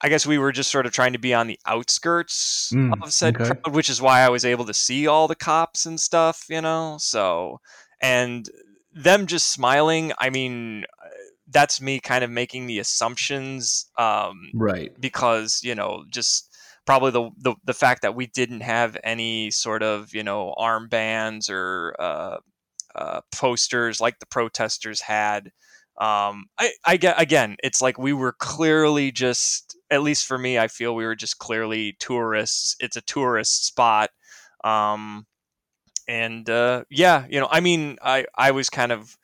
[0.02, 3.14] I guess we were just sort of trying to be on the outskirts Mm, of
[3.14, 3.60] said okay.
[3.64, 6.62] crowd, which is why I was able to see all the cops and stuff, you
[6.62, 6.98] know.
[7.00, 7.60] So,
[8.02, 8.50] and
[8.94, 11.10] them just smiling, I mean, uh,
[11.50, 14.92] that's me kind of making the assumptions, um, Right.
[15.00, 19.84] because you know, just probably the, the the fact that we didn't have any sort
[19.84, 22.38] of you know armbands or uh,
[22.96, 25.52] uh, posters like the protesters had.
[26.00, 30.58] Um, I, I get again, it's like we were clearly just, at least for me,
[30.60, 32.76] I feel we were just clearly tourists.
[32.80, 34.10] It's a tourist spot.
[34.64, 35.26] Um,
[36.08, 39.18] and uh, yeah, you know, I mean, I, I was kind of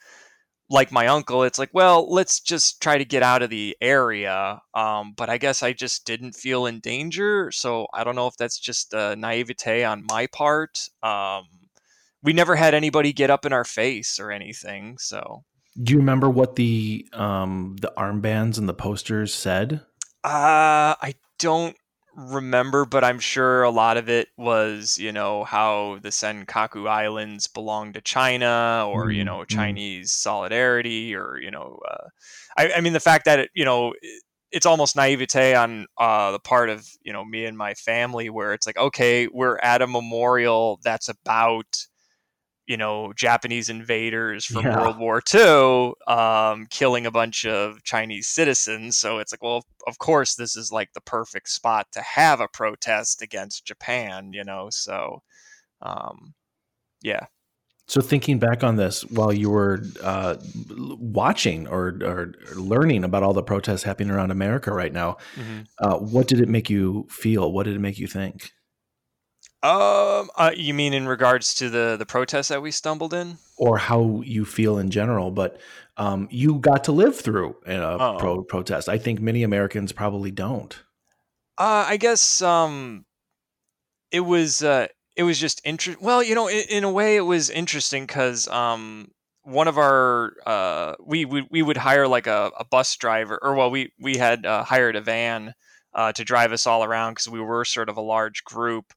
[0.69, 1.43] like my uncle.
[1.43, 4.61] It's like, well, let's just try to get out of the area.
[4.73, 7.51] Um, but I guess I just didn't feel in danger.
[7.51, 10.79] So I don't know if that's just naivete on my part.
[11.03, 11.43] Um,
[12.23, 14.97] we never had anybody get up in our face or anything.
[14.97, 15.43] So
[15.81, 19.81] Do you remember what the um, the armbands and the posters said?
[20.23, 21.75] Uh, I don't
[22.15, 27.47] remember, but I'm sure a lot of it was, you know, how the Senkaku Islands
[27.47, 29.47] belong to China or, you know, mm.
[29.47, 32.07] Chinese solidarity or, you know, uh,
[32.57, 36.31] I, I mean, the fact that, it, you know, it- it's almost naivete on uh,
[36.31, 39.81] the part of, you know, me and my family where it's like, okay, we're at
[39.81, 41.65] a memorial that's about,
[42.65, 44.79] you know, Japanese invaders from Yeah.
[44.79, 48.97] World War II um, killing a bunch of Chinese citizens.
[48.97, 52.47] So it's like, well, of course, this is like the perfect spot to have a
[52.47, 54.69] protest against Japan, you know?
[54.71, 55.21] So,
[55.81, 56.33] um,
[57.01, 57.25] yeah.
[57.85, 60.37] So thinking back on this while you were uh,
[60.97, 65.67] watching or, or learning about all the protests happening around America right now, Mhm.
[65.79, 67.51] uh, what did it make you feel?
[67.51, 68.53] What did it make you think?
[69.63, 73.37] Um, uh, you mean in regards to the the protests that we stumbled in?
[73.57, 75.59] Or how you feel in general, but
[75.95, 78.17] um, you got to live through a Oh.
[78.19, 78.89] pro- protest.
[78.89, 80.73] I think many Americans probably don't.
[81.57, 83.05] Uh, I guess um,
[84.11, 86.03] it was uh, it was just interesting.
[86.03, 89.11] Well, you know, in, in a way, it was interesting because um,
[89.43, 93.55] one of our uh, we would we would hire like a, a bus driver, or
[93.55, 95.53] well, we we had uh, hired a van
[95.93, 98.91] uh, to drive us all around because we were sort of a large group.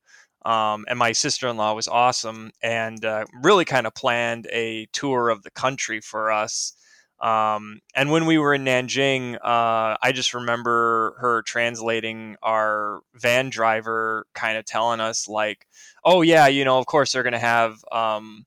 [0.46, 5.42] Um, and my sister-in-law was awesome and uh, really kind of planned a tour of
[5.42, 6.72] the country for us.
[7.20, 13.50] Um, and when we were in Nanjing, uh, I just remember her translating our van
[13.50, 15.66] driver, kind of telling us like,
[16.04, 18.44] "Oh yeah, you know, of course they're going to have um,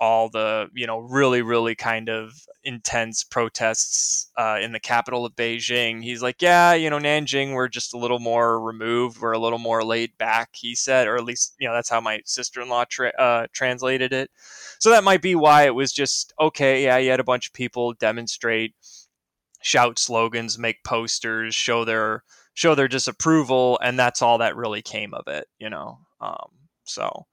[0.00, 2.32] all the you know really really kind of
[2.64, 7.68] intense protests uh, in the capital of Beijing." He's like, "Yeah, you know, Nanjing, we're
[7.68, 11.24] just a little more removed, we're a little more laid back," he said, or at
[11.24, 14.30] least you know that's how my sister-in-law tra- uh, translated it.
[14.78, 16.84] So that might be why it was just okay.
[16.84, 18.74] Yeah, you had a bunch of people demonstrate,
[19.62, 22.24] shout slogans, make posters, show their
[22.54, 25.46] show their disapproval, and that's all that really came of it.
[25.58, 26.50] You know, um,
[26.84, 27.26] so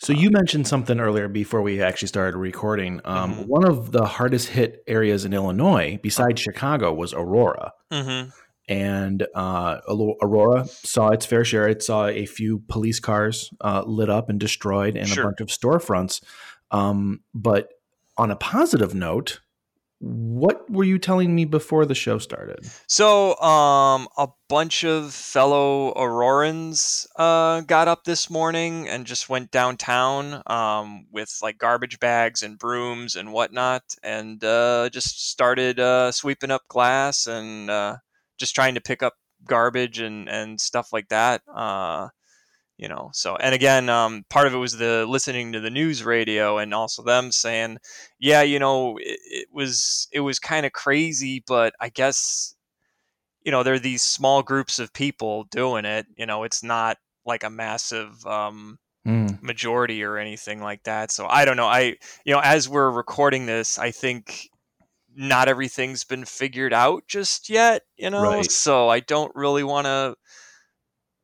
[0.00, 3.00] So you mentioned something earlier before we actually started recording.
[3.04, 3.46] Um, Mhm.
[3.46, 7.72] One of the hardest hit areas in Illinois, besides Chicago, was Aurora.
[7.92, 8.32] Mhm.
[8.68, 11.66] And uh, Aurora saw its fair share.
[11.68, 15.24] It saw a few police cars uh, lit up and destroyed, and Sure.
[15.24, 16.20] a bunch of storefronts.
[16.70, 17.70] Um, but
[18.16, 19.40] on a positive note,
[20.00, 22.60] what were you telling me before the show started?
[22.86, 29.50] So, um, a bunch of fellow Aurorans uh, got up this morning and just went
[29.50, 36.12] downtown um, with like garbage bags and brooms and whatnot, and uh, just started uh,
[36.12, 37.96] sweeping up glass and uh,
[38.38, 39.14] just trying to pick up
[39.46, 41.42] garbage and and stuff like that.
[42.78, 46.04] You know so and again um, part of it was the listening to the news
[46.04, 47.78] radio and also them saying
[48.20, 52.54] yeah you know it, it was it was kind of crazy but i guess
[53.42, 56.98] you know there are these small groups of people doing it you know it's not
[57.24, 59.42] like a massive um, Mm.
[59.42, 63.46] majority or anything like that so i don't know i you know as we're recording
[63.46, 64.50] this i think
[65.16, 68.50] not everything's been figured out just yet you know Right.
[68.50, 70.14] so i don't really want to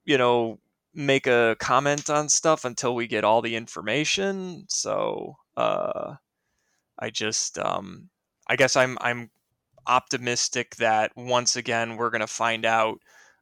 [0.05, 0.59] you know
[0.95, 6.14] make a comment on stuff until we get all the information so uh
[6.99, 8.09] i just um
[8.49, 9.30] i guess i'm i'm
[9.86, 12.99] optimistic that once again we're to find out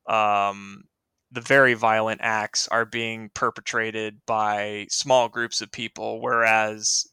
[0.09, 0.83] um
[1.31, 7.07] the very violent acts are being perpetrated by small groups of people whereas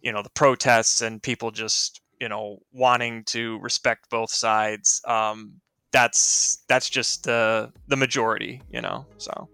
[0.00, 5.54] you know the protests and people just you know wanting to respect both sides um
[5.92, 9.48] that's that's just uh, the majority you know so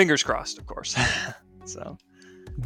[0.00, 0.96] fingers crossed of course
[1.66, 1.98] so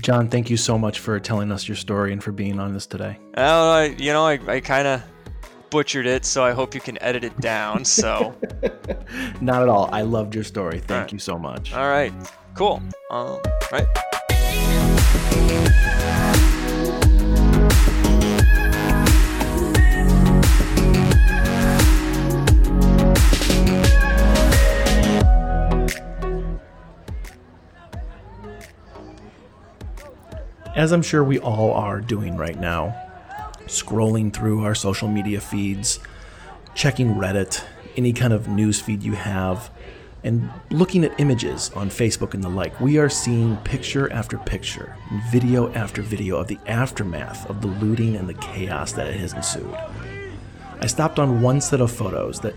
[0.00, 2.86] John, thank you so much for telling us your story and for being on this
[2.86, 3.18] today.
[3.36, 5.02] well, I, you know i, I kind of
[5.70, 8.36] butchered it so i hope you can edit it down so
[9.40, 9.88] Not at all.
[9.92, 10.78] I loved your story.
[10.78, 11.74] Thank you so much.
[11.74, 12.12] all right
[12.54, 12.80] cool
[13.10, 13.40] um
[13.72, 13.88] right
[30.74, 32.96] As I'm sure we all are doing right now,
[33.66, 36.00] scrolling through our social media feeds,
[36.74, 37.62] checking Reddit,
[37.96, 39.70] any kind of news feed you have,
[40.24, 44.96] and looking at images on Facebook and the like, we are seeing picture after picture,
[45.30, 49.32] video after video of the aftermath of the looting and the chaos that it has
[49.32, 49.72] ensued.
[50.80, 52.56] I stopped on one set of photos that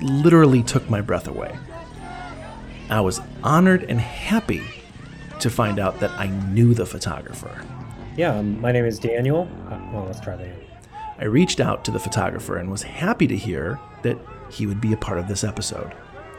[0.00, 1.58] literally took my breath away.
[2.88, 4.62] I was honored and happy
[5.40, 7.64] to find out that I knew the photographer.
[8.16, 9.48] Yeah, um, my name is Daniel.
[9.68, 10.44] Uh, well, let's try that.
[10.44, 10.66] again.
[11.18, 14.18] I reached out to the photographer and was happy to hear that
[14.50, 15.92] he would be a part of this episode.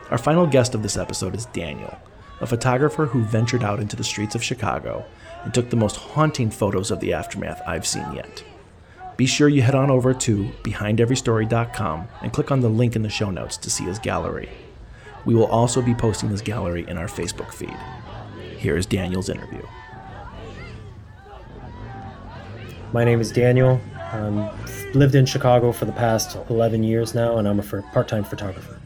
[0.10, 1.98] Our final guest of this episode is Daniel,
[2.42, 5.06] a photographer who ventured out into the streets of Chicago
[5.44, 8.44] and took the most haunting photos of the aftermath I've seen yet.
[9.18, 13.10] Be sure you head on over to behindeverystory.com and click on the link in the
[13.10, 14.50] show notes to see his gallery.
[15.26, 17.78] We will also be posting his gallery in our Facebook feed.
[18.62, 19.64] Here is Daniel's interview.
[22.94, 23.82] My name is Daniel.
[24.12, 24.52] Um,
[24.94, 28.80] lived in Chicago for the past 11 years now, and I'm a part-time photographer.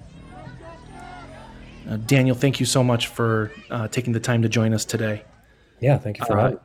[1.90, 5.26] Uh, Daniel, thank you so much for uh, taking the time to join us today.
[5.82, 6.60] Yeah, thank you for Uh, having.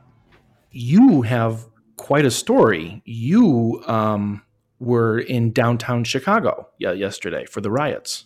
[0.71, 1.65] You have
[1.97, 3.01] quite a story.
[3.03, 4.41] You um,
[4.79, 8.23] were in downtown Chicago yesterday for the riots.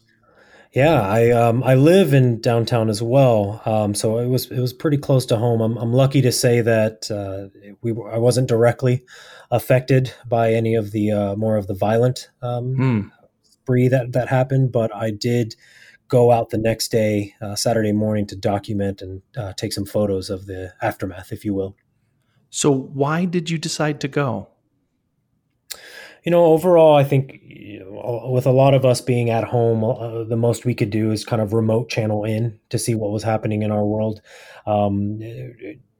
[0.75, 4.73] Yeah, I um, I live in downtown as well, um, so it was it was
[4.73, 5.61] pretty close to home.
[5.61, 7.47] I'm I'm lucky to say that uh,
[7.81, 9.05] we were- I wasn't directly
[9.51, 13.01] affected by any of the uh, more of the violent um, Hmm.
[13.43, 15.55] spree that that happened, but I did
[16.09, 20.29] go out the next day, uh, Saturday morning, to document and uh, take some photos
[20.29, 21.77] of the aftermath, if you will.
[22.49, 24.49] So, why did you decide to go?
[26.25, 27.39] You know, overall, I think
[27.79, 31.11] know, with a lot of us being at home, uh, the most we could do
[31.11, 34.21] is kind of remote channel in to see what was happening in our world.
[34.65, 35.19] Um,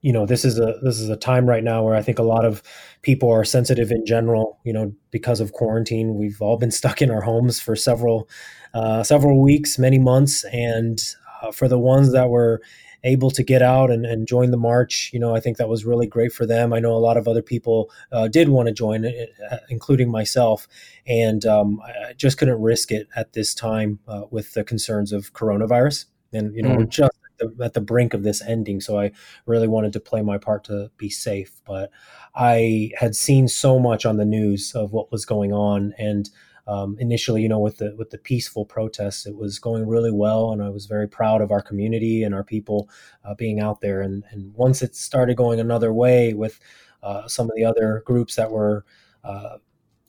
[0.01, 2.23] you know, this is a this is a time right now where I think a
[2.23, 2.61] lot of
[3.01, 4.59] people are sensitive in general.
[4.63, 8.29] You know, because of quarantine, we've all been stuck in our homes for several
[8.73, 11.01] uh, several weeks, many months, and
[11.41, 12.61] uh, for the ones that were
[13.05, 15.11] able to get out and, and join the march.
[15.13, 16.73] You know, I think that was really great for them.
[16.73, 20.67] I know a lot of other people uh, did want to join, uh, including myself,
[21.07, 25.11] and um, I I just couldn't risk it at this time uh, with the concerns
[25.13, 26.05] of coronavirus.
[26.33, 26.77] And you know, Mm.
[26.77, 29.11] we're just at the, at the brink of this ending, so I
[29.45, 31.61] really wanted to play my part to be safe.
[31.65, 31.91] But
[32.35, 36.29] I had seen so much on the news of what was going on, and
[36.67, 40.51] um, initially, you know, with the with the peaceful protests, it was going really well,
[40.51, 42.89] and I was very proud of our community and our people
[43.23, 44.01] uh, being out there.
[44.01, 46.59] And and once it started going another way with
[47.03, 48.83] uh, some of the other groups that were
[49.23, 49.57] uh,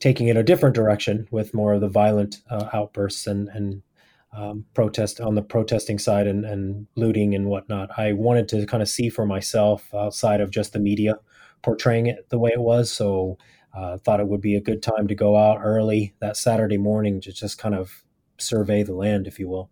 [0.00, 3.82] taking it a different direction with more of the violent uh, outbursts and and
[4.32, 7.90] um, protest on the protesting side and, and looting and whatnot.
[7.98, 11.18] I wanted to kind of see for myself outside of just the media
[11.62, 12.92] portraying it the way it was.
[12.92, 13.38] So
[13.76, 17.20] uh, thought it would be a good time to go out early that Saturday morning
[17.20, 18.02] to just kind of
[18.38, 19.70] survey the land, if you will.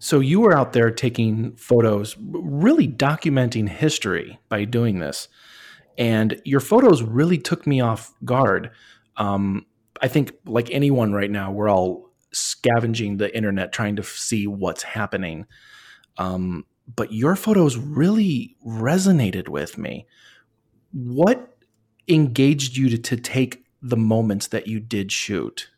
[0.00, 5.28] So you were out there taking photos, really documenting history by doing this,
[5.96, 8.70] and your photos really took me off guard.
[9.16, 9.64] Um,
[10.02, 14.82] I think, like anyone right now, we're all scavenging the internet trying to see what's
[14.82, 15.46] happening.
[16.18, 16.66] Um,
[16.96, 20.06] but your photos really resonated with me.
[20.92, 21.53] What
[22.08, 25.68] engaged you to, to take the moments that you did shoot?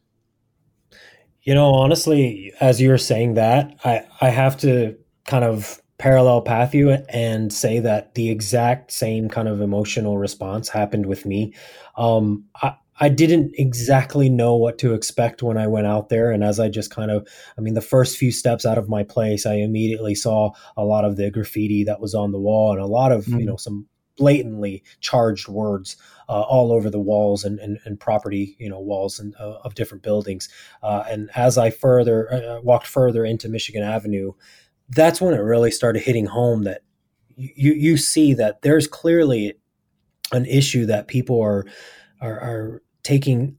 [1.43, 4.97] You know, honestly, as you're saying that, I, I have to
[5.27, 10.69] kind of parallel path you and say that the exact same kind of emotional response
[10.69, 11.55] happened with me.
[11.97, 16.31] Um, I, I didn't exactly know what to expect when I went out there.
[16.31, 19.05] And as I just kind of, I mean, the first few steps out of my
[19.05, 22.81] place, I immediately saw a lot of the graffiti that was on the wall and
[22.81, 23.41] a lot of, mm.
[23.41, 25.97] you know, some blatantly charged words
[26.29, 29.75] uh, all over the walls and, and, and property, you know, walls and, uh, of
[29.75, 30.49] different buildings.
[30.83, 34.33] Uh, and as I further uh, walked further into Michigan Avenue,
[34.89, 36.83] that's when it really started hitting home that
[37.37, 39.55] you, you see that there's clearly
[40.33, 41.67] an issue that people are,
[42.21, 43.59] are, are taking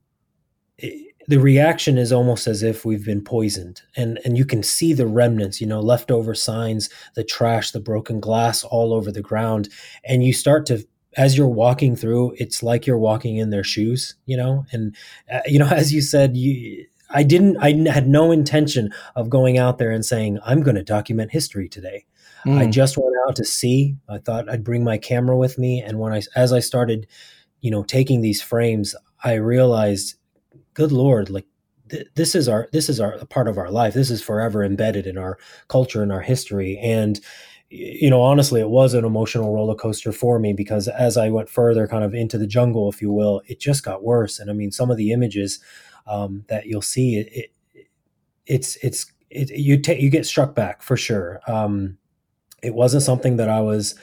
[1.28, 5.08] the reaction is almost as if we've been poisoned and and you can see the
[5.08, 9.70] remnants you know leftover signs the trash the broken glass all over the ground
[10.06, 10.86] and you start to
[11.18, 14.96] as you're walking through it's like you're walking in their shoes you know and
[15.32, 19.58] uh, you know as you said you I didn't I had no intention of going
[19.58, 22.06] out there and saying I'm going to document history today.
[22.46, 22.58] Mm.
[22.58, 23.96] I just went out to see.
[24.10, 27.08] I thought I'd bring my camera with me and when I as I started
[27.62, 28.94] you know taking these frames
[29.24, 30.16] I realized,
[30.74, 31.46] good Lord, like
[31.90, 33.94] th- this is our this is our a part of our life.
[33.94, 35.38] This is forever embedded in our
[35.68, 36.78] culture and our history.
[36.78, 37.20] And
[37.70, 41.50] you know, honestly, it was an emotional roller coaster for me because as I went
[41.50, 44.40] further, kind of into the jungle, if you will, it just got worse.
[44.40, 45.60] And I mean, some of the images
[46.06, 47.88] um, that you'll see, it, it
[48.46, 51.42] it's it's it, you take you get struck back for sure.
[51.48, 51.98] Um,
[52.64, 53.96] it wasn't something that I was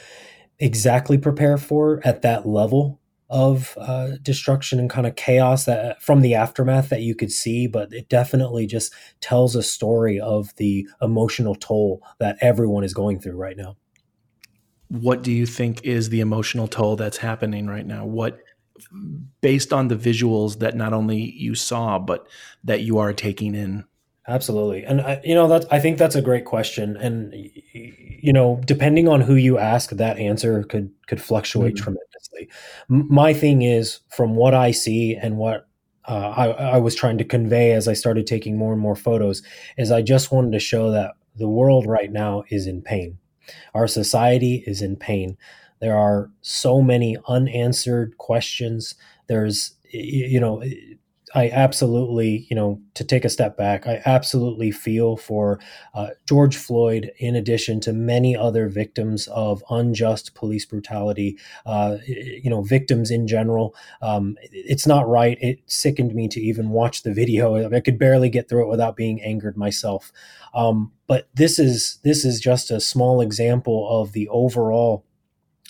[0.58, 3.00] exactly prepared for at that level
[3.30, 7.66] of uh, destruction and kind of chaos that from the aftermath that you could see,
[7.66, 13.18] but it definitely just tells a story of the emotional toll that everyone is going
[13.18, 13.76] through right now.
[14.88, 18.04] What do you think is the emotional toll that's happening right now?
[18.04, 18.38] What,
[19.40, 22.28] based on the visuals that not only you saw, but
[22.62, 23.84] that you are taking in
[24.26, 24.84] Absolutely.
[24.84, 27.34] And I, you know that I think that's a great question and
[27.74, 31.82] you know depending on who you ask that answer could could fluctuate mm-hmm.
[31.82, 32.13] tremendously.
[32.90, 35.68] M- my thing is from what I see and what
[36.06, 39.42] uh, I, I was trying to convey as I started taking more and more photos
[39.78, 43.18] is I just wanted to show that the world right now is in pain.
[43.74, 45.36] Our society is in pain.
[45.80, 48.94] There are so many unanswered questions.
[49.26, 50.62] There's you know
[51.36, 55.58] I absolutely, you know, to take a step back, I absolutely feel for
[55.92, 62.48] uh, George Floyd, in addition to many other victims of unjust police brutality, uh, you
[62.48, 63.74] know, victims in general.
[64.00, 65.36] Um, it's not right.
[65.40, 67.68] It sickened me to even watch the video.
[67.74, 70.12] I could barely get through it without being angered myself.
[70.54, 75.04] Um, but this is this is just a small example of the overall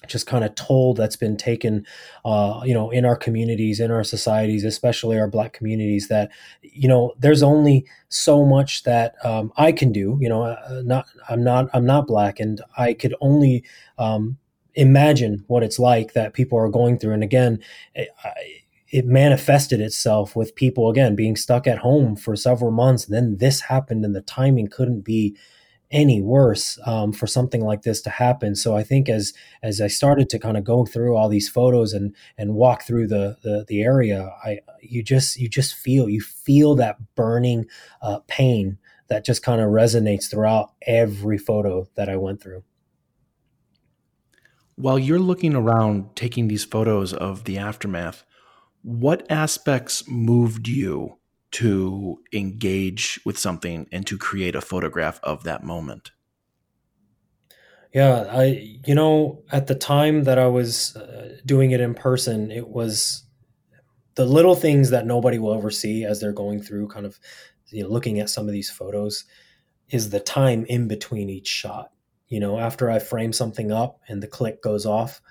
[0.09, 1.87] just kind of toll that's been taken
[2.25, 6.31] uh, you know in our communities in our societies especially our black communities that
[6.63, 11.07] you know there's only so much that um, i can do you know uh, not
[11.29, 13.65] i'm not i'm not black and i could only
[13.99, 14.37] um,
[14.75, 17.13] imagine what it's like that people are going through.
[17.13, 17.61] And again
[17.95, 18.09] it,
[18.91, 23.39] it manifested itself with people again being stuck at home for several months and then
[23.39, 25.37] this happened and the timing couldn't be
[25.91, 28.55] any worse um, for something like this to happen.
[28.55, 29.32] So I think as
[29.62, 33.09] as I started to kind of go through all these photos and and walk through
[33.09, 37.66] the the, the area, I you just you just feel you feel that burning
[38.03, 38.78] uh, pain
[39.09, 42.64] that just kind of resonates throughout every photo that I went through.
[44.76, 48.24] While you're looking around taking these photos of the aftermath,
[48.82, 51.18] what aspects moved you
[51.55, 56.11] to engage with something and to create a photograph of that moment?
[57.93, 62.51] Yeah, I you know at the time that I was uh, doing it in person,
[62.51, 63.22] it was
[64.17, 67.21] the little things that nobody will ever see as they're going through kind of
[67.68, 69.25] you know looking at some of these photos
[69.91, 71.93] is the time in between each shot.
[72.26, 75.22] You know, after I frame something up and the click goes off,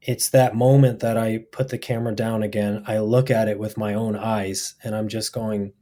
[0.00, 2.84] it's that moment that I put the camera down again.
[2.86, 5.72] I look at it with my own eyes and I'm just going,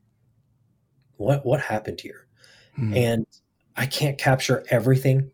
[1.17, 2.27] what, what happened here?
[2.79, 2.97] Mm.
[2.97, 3.27] And
[3.77, 5.31] I can't capture everything.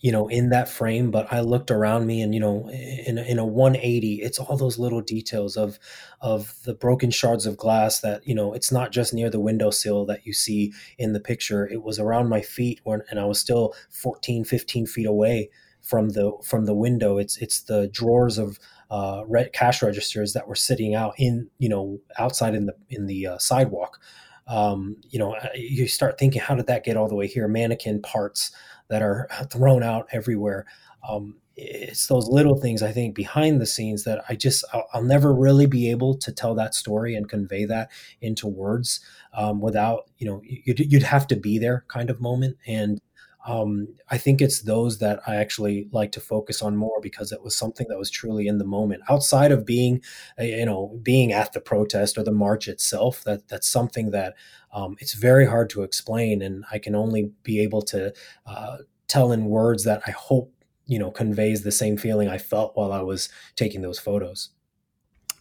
[0.00, 3.38] you know, in that frame, but I looked around me and, you know, in, in
[3.38, 5.78] a 180, it's all those little details of,
[6.20, 10.06] of the broken shards of glass that, you know, it's not just near the windowsill
[10.06, 11.66] that you see in the picture.
[11.66, 15.50] It was around my feet when, and I was still 14, 15 feet away
[15.88, 17.18] from the, from the window.
[17.18, 18.58] It's, it's the drawers of,
[18.90, 23.26] uh, cash registers that were sitting out in, you know, outside in the, in the
[23.26, 23.98] uh, sidewalk.
[24.46, 27.48] Um, you know, you start thinking, how did that get all the way here?
[27.48, 28.50] Mannequin parts,
[28.88, 30.66] that are thrown out everywhere.
[31.08, 35.02] Um, it's those little things I think behind the scenes that I just I'll, I'll,
[35.02, 37.90] never really be able to tell that story and convey that
[38.20, 39.00] into words
[39.32, 43.00] um, without you know you'd, you'd, have to be there kind of moment and
[43.46, 47.42] um, I think it's those that I actually like to focus on more because it
[47.42, 50.02] was something that was truly in the moment outside of being
[50.38, 54.34] uh, you know being at the protest or the march itself that that's something that
[54.72, 58.12] um, it's very hard to explain, and I can only be able to
[58.46, 60.52] uh, tell in words that I hope
[60.86, 64.50] you know conveys the same feeling I felt while I was taking those photos.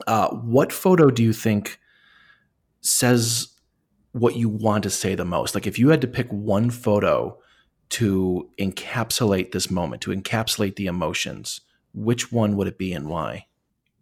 [0.05, 1.79] Uh, what photo do you think
[2.81, 3.49] says
[4.11, 5.55] what you want to say the most?
[5.55, 7.37] Like, if you had to pick one photo
[7.89, 11.61] to encapsulate this moment, to encapsulate the emotions,
[11.93, 13.45] which one would it be and why?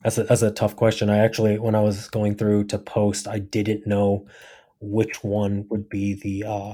[0.04, 1.10] That's a, that's a tough question.
[1.10, 4.28] I actually, when I was going through to post, I didn't know
[4.80, 6.74] which one would be the uh,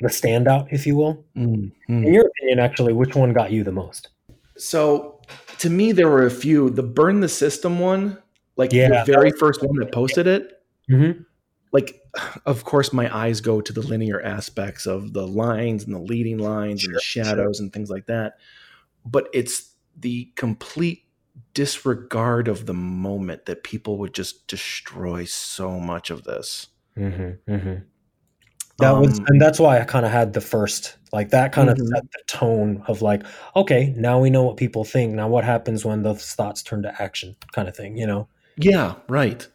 [0.00, 1.24] the standout, if you will.
[1.36, 2.04] Mm-hmm.
[2.04, 4.08] In your opinion, actually, which one got you the most?
[4.56, 5.20] So,
[5.58, 6.70] to me, there were a few.
[6.70, 8.18] The burn the system one,
[8.56, 10.62] like yeah, the very first one that posted it.
[10.90, 11.22] Mm-hmm.
[11.72, 12.01] Like,
[12.46, 16.38] of course, my eyes go to the linear aspects of the lines and the leading
[16.38, 17.64] lines sure, and the shadows sure.
[17.64, 18.34] and things like that.
[19.04, 21.04] But it's the complete
[21.54, 26.68] disregard of the moment that people would just destroy so much of this.
[26.96, 27.74] Mm-hmm, mm-hmm.
[28.78, 31.68] That um, was, and that's why I kind of had the first, like that kind
[31.68, 31.86] of mm-hmm.
[31.94, 33.22] set the tone of like,
[33.54, 35.14] okay, now we know what people think.
[35.14, 38.28] Now what happens when those thoughts turn to action, kind of thing, you know?
[38.56, 39.46] Yeah, right.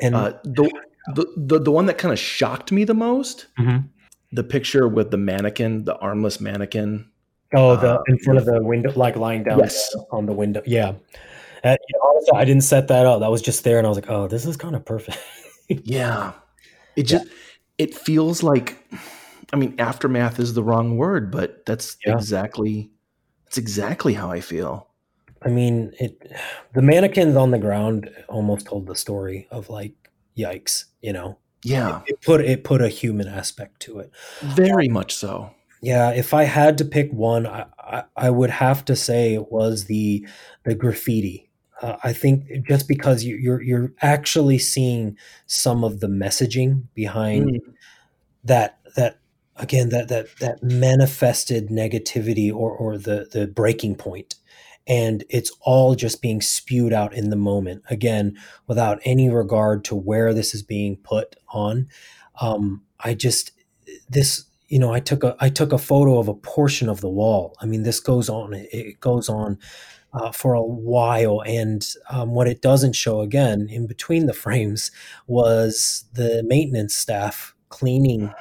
[0.00, 0.70] And uh, the,
[1.14, 3.86] the, the the one that kind of shocked me the most, mm-hmm.
[4.32, 7.08] the picture with the mannequin, the armless mannequin.
[7.54, 9.94] Oh, the uh, in front of the window, like lying down yes.
[10.10, 10.62] on the window.
[10.66, 10.92] Yeah.
[11.62, 13.20] And, you know, also, I didn't set that up.
[13.20, 15.18] That was just there, and I was like, "Oh, this is kind of perfect."
[15.68, 16.32] yeah,
[16.96, 17.32] it just yeah.
[17.78, 18.86] it feels like
[19.52, 22.12] I mean aftermath is the wrong word, but that's yeah.
[22.12, 22.90] exactly
[23.44, 24.88] that's exactly how I feel.
[25.42, 26.32] I mean, it
[26.74, 29.94] the mannequins on the ground almost told the story of like
[30.36, 31.38] yikes, you know.
[31.64, 32.02] Yeah.
[32.06, 34.12] It, it put it put a human aspect to it.
[34.40, 35.50] Very much so.
[35.80, 39.52] Yeah, if I had to pick one, I, I, I would have to say it
[39.52, 40.26] was the
[40.64, 41.48] the graffiti
[41.80, 45.16] uh, I think just because you, you're you're actually seeing
[45.46, 47.74] some of the messaging behind mm.
[48.44, 49.18] that that
[49.56, 54.34] again that that that manifested negativity or or the the breaking point
[54.88, 58.36] and it's all just being spewed out in the moment again
[58.66, 61.86] without any regard to where this is being put on
[62.40, 63.52] um, i just
[64.08, 67.08] this you know i took a i took a photo of a portion of the
[67.08, 69.58] wall i mean this goes on it goes on
[70.12, 71.42] uh, for a while.
[71.46, 74.90] And um, what it doesn't show again in between the frames
[75.26, 78.32] was the maintenance staff cleaning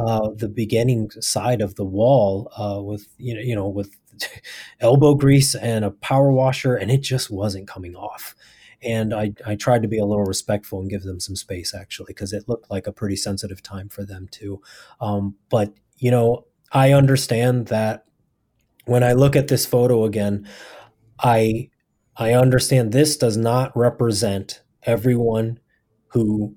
[0.00, 3.90] uh, the beginning side of the wall uh, with you know you know with
[4.80, 8.34] elbow grease and a power washer, and it just wasn't coming off.
[8.82, 12.06] And I, I tried to be a little respectful and give them some space actually
[12.08, 14.60] because it looked like a pretty sensitive time for them too.
[15.00, 18.06] Um, but you know I understand that
[18.86, 20.48] when I look at this photo again,
[21.20, 21.68] I
[22.16, 25.60] I understand this does not represent everyone
[26.08, 26.56] who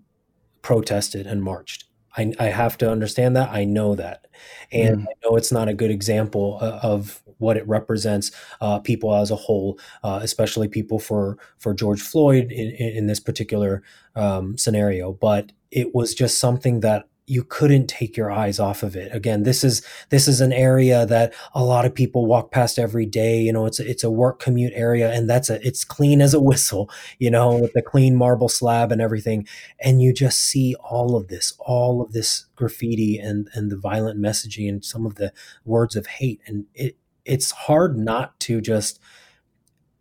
[0.62, 1.86] protested and marched.
[2.18, 3.50] I, I have to understand that.
[3.50, 4.26] I know that.
[4.72, 5.04] And mm.
[5.04, 8.32] I know it's not a good example of what it represents
[8.62, 13.20] uh, people as a whole, uh, especially people for, for George Floyd in, in this
[13.20, 13.84] particular
[14.16, 15.14] um, scenario.
[15.14, 19.14] But it was just something that you couldn't take your eyes off of it.
[19.14, 23.06] Again, this is this is an area that a lot of people walk past every
[23.06, 23.42] day.
[23.42, 26.34] You know, it's a, it's a work commute area, and that's a it's clean as
[26.34, 26.90] a whistle.
[27.18, 29.48] You know, with the clean marble slab and everything,
[29.80, 34.20] and you just see all of this, all of this graffiti and and the violent
[34.20, 35.34] messaging and some of the
[35.64, 36.96] words of hate, and it
[37.26, 39.00] it's hard not to just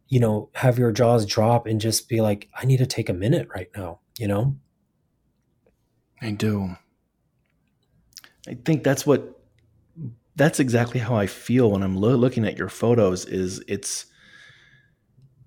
[0.08, 3.14] you know have your jaws drop and just be like, I need to take a
[3.14, 4.00] minute right now.
[4.18, 4.56] You know.
[6.22, 6.76] I do.
[8.48, 9.40] I think that's what
[10.36, 14.06] that's exactly how I feel when I'm lo- looking at your photos is it's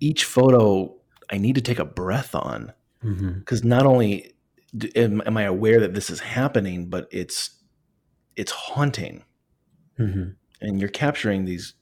[0.00, 0.94] each photo
[1.30, 3.68] I need to take a breath on because mm-hmm.
[3.68, 4.32] not only
[4.96, 7.50] am, am, I aware that this is happening, but it's
[8.36, 9.24] it's haunting.
[9.98, 10.30] Mm-hmm.
[10.60, 11.74] And you're capturing these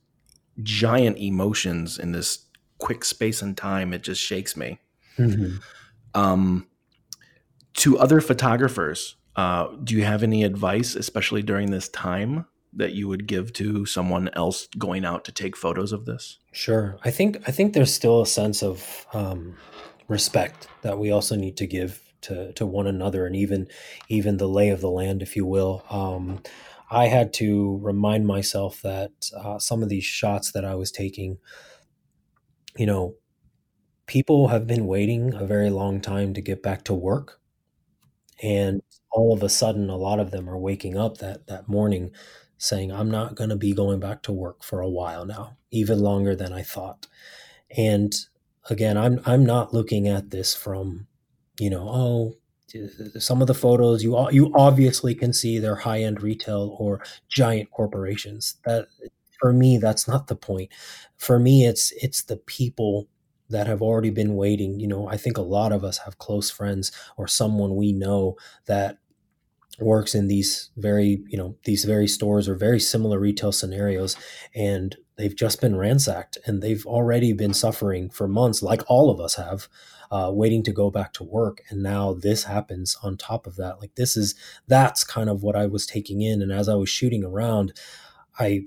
[0.63, 2.47] giant emotions in this
[2.79, 3.93] quick space and time.
[3.93, 4.79] It just shakes me.
[5.19, 5.57] Mm-hmm.
[6.15, 6.67] Um,
[7.75, 13.09] to other photographers, uh, do you have any advice, especially during this time, that you
[13.09, 16.39] would give to someone else going out to take photos of this?
[16.53, 16.99] Sure.
[17.05, 19.57] I think I think there's still a sense of um,
[20.09, 23.69] respect that we also need to give to to one another, and even
[24.09, 25.85] even the lay of the land, if you will.
[25.91, 26.43] Um,
[26.91, 31.39] I had to remind myself that uh, some of these shots that I was taking,
[32.77, 33.15] you know,
[34.07, 37.41] people have been waiting a very long time to get back to work.
[38.43, 42.11] And all of a sudden a lot of them are waking up that that morning
[42.59, 46.01] saying i'm not going to be going back to work for a while now even
[46.01, 47.07] longer than i thought.
[47.77, 48.15] And
[48.71, 51.07] again i'm i'm not looking at this from
[51.61, 52.37] you know oh
[53.19, 57.71] some of the photos you you obviously can see they're high end retail or giant
[57.71, 58.89] corporations that
[59.41, 60.69] for me that's not the point
[61.17, 63.09] for me it's it's the people
[63.49, 64.81] that have already been waiting.
[64.81, 68.37] You know, I think a lot of us have close friends or someone we know
[68.67, 68.99] that
[69.79, 74.17] works in these very, you know, these very stores or very similar retail scenarios
[74.55, 79.21] and they've just been ransacked and they've already been suffering for months like all of
[79.21, 79.69] us have
[80.11, 83.81] uh, waiting to go back to work and now this happens on top of that
[83.81, 84.35] like this is
[84.69, 87.73] that's kind of what i was taking in and as i was shooting around
[88.39, 88.63] i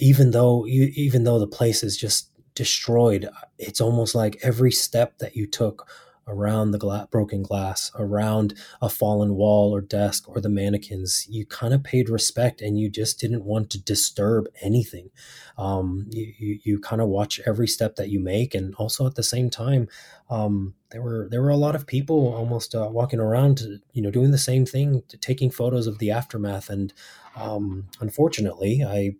[0.00, 3.28] even though even though the place is just destroyed.
[3.58, 5.88] It's almost like every step that you took
[6.26, 11.44] around the gla- broken glass, around a fallen wall or desk or the mannequins, you
[11.46, 15.10] kind of paid respect and you just didn't want to disturb anything.
[15.58, 19.14] Um, you, you, you kind of watch every step that you make, and also at
[19.14, 19.88] the same time,
[20.30, 24.10] um, there were there were a lot of people almost uh, walking around, you know,
[24.10, 26.70] doing the same thing, taking photos of the aftermath.
[26.70, 26.92] And
[27.36, 29.16] um, unfortunately, I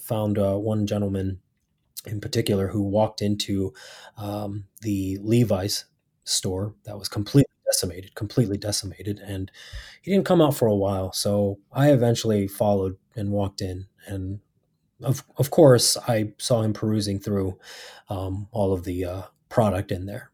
[0.00, 1.40] found uh, one gentleman
[2.06, 3.72] in particular who walked into
[4.16, 5.84] um, the Levi's
[6.28, 9.50] store that was completely decimated, completely decimated, and
[10.02, 11.12] he didn't come out for a while.
[11.12, 14.40] So I eventually followed and walked in, and
[15.02, 17.58] of of course I saw him perusing through
[18.08, 20.30] um, all of the uh, product in there,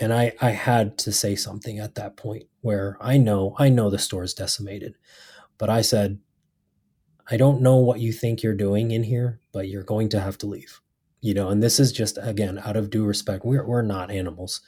[0.00, 3.90] and I I had to say something at that point where I know I know
[3.90, 4.94] the store is decimated,
[5.58, 6.18] but I said.
[7.30, 10.38] I don't know what you think you're doing in here, but you're going to have
[10.38, 10.80] to leave
[11.20, 14.60] you know and this is just again out of due respect we're, we're not animals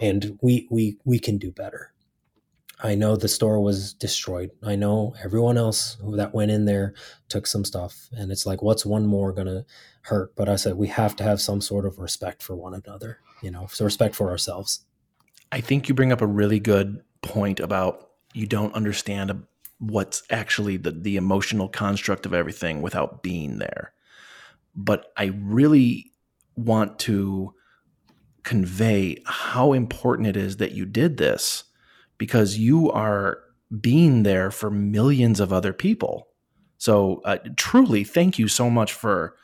[0.00, 1.92] and we we we can do better.
[2.82, 4.50] I know the store was destroyed.
[4.62, 6.94] I know everyone else who that went in there
[7.28, 9.66] took some stuff and it's like what's one more gonna
[10.02, 10.34] hurt?
[10.34, 13.50] But i said we have to have some sort of respect for one another you
[13.50, 14.84] know so respect for ourselves.
[15.52, 19.44] I think you bring up a really good point about you don't understand
[19.78, 23.92] what's actually the the emotional construct of everything without being there.
[24.74, 26.12] But I really
[26.56, 27.54] want to
[28.42, 31.64] convey how important it is that you did this
[32.18, 33.40] because you are
[33.80, 36.28] being there for millions of other people.
[36.78, 39.36] So, uh, truly, thank you so much for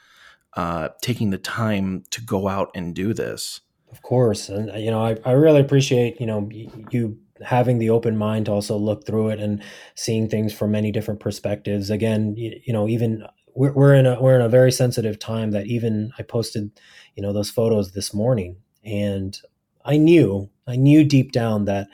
[0.55, 3.61] uh, taking the time to go out and do this.
[3.93, 6.49] Of course, and you know, I, I really appreciate you know
[6.91, 9.63] you having the open mind to also look through it and
[9.95, 11.91] seeing things from many different perspectives.
[11.91, 13.25] Again, you, you know, even
[13.55, 16.71] we're, we're in a we're in a very sensitive time that even I posted,
[17.15, 18.57] you know, those photos this morning,
[18.87, 19.39] and
[19.85, 21.89] I knew I knew deep down that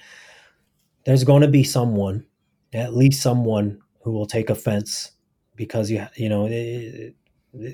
[1.05, 2.25] there's going to be someone,
[2.73, 5.13] at least someone, who will take offense
[5.57, 7.15] because you you know it,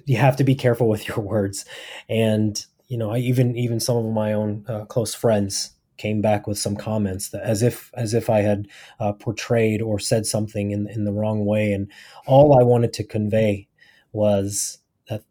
[0.07, 1.65] you have to be careful with your words,
[2.09, 6.47] and you know I even even some of my own uh, close friends came back
[6.47, 8.69] with some comments that as if as if I had
[9.01, 11.91] uh, portrayed or said something in in the wrong way, and
[12.27, 13.69] all I wanted to convey
[14.13, 14.79] was
[15.09, 15.23] that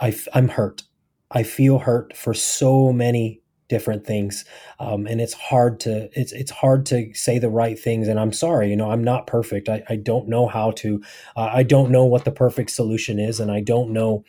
[0.00, 0.82] I, I'm hurt.
[1.30, 4.44] I feel hurt for so many different things
[4.80, 8.32] um, and it's hard to it's it's hard to say the right things and i'm
[8.32, 11.00] sorry you know i'm not perfect i, I don't know how to
[11.36, 14.24] uh, i don't know what the perfect solution is and i don't know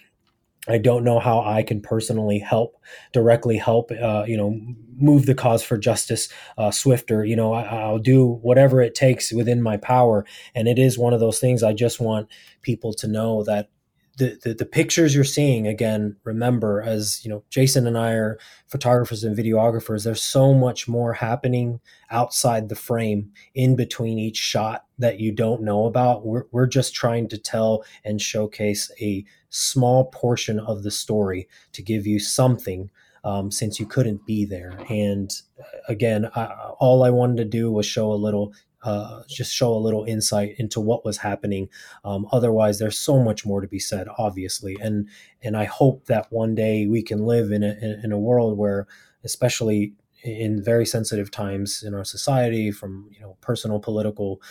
[0.68, 2.78] I don't know how I can personally help,
[3.14, 4.60] directly help, uh, you know,
[4.96, 7.26] move the cause for justice uh, swifter.
[7.26, 10.24] You know, I, will do whatever it takes within my power.
[10.54, 12.28] And it is one of those things I just want
[12.62, 13.70] people to know that
[14.18, 18.38] the, the, the pictures you're seeing again remember as you know jason and i are
[18.68, 21.80] photographers and videographers there's so much more happening
[22.10, 26.26] outside the frame in between each shot that you don't know about.
[26.26, 31.82] We're, we're just trying to tell and showcase a small portion of the story to
[31.82, 32.90] give you something
[33.24, 34.78] um, since you couldn't be there.
[34.90, 36.46] And uh, again I,
[36.80, 40.56] all i wanted to do was show a little uh, just show a little insight
[40.58, 41.70] into what was happening.
[42.04, 45.08] Um, otherwise, there's so much more to be said, obviously, and
[45.42, 48.88] and I hope that one day we can live in a in a world where,
[49.24, 49.94] especially
[50.24, 54.42] in very sensitive times in our society, from you know personal political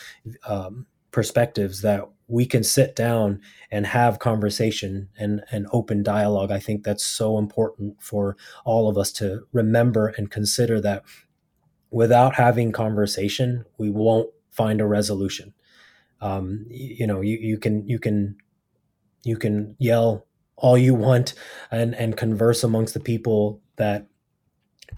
[0.47, 3.41] um, perspectives, that we can sit down
[3.73, 6.53] and have conversation and, and open dialogue.
[6.53, 11.03] I think that's so important for all of us to remember and consider that
[11.91, 15.55] without having conversation, we won't find a resolution.
[16.21, 18.37] Um, you, know, you, you can you can
[19.25, 20.27] you can yell
[20.57, 21.35] all you want
[21.71, 24.07] and and converse amongst the people that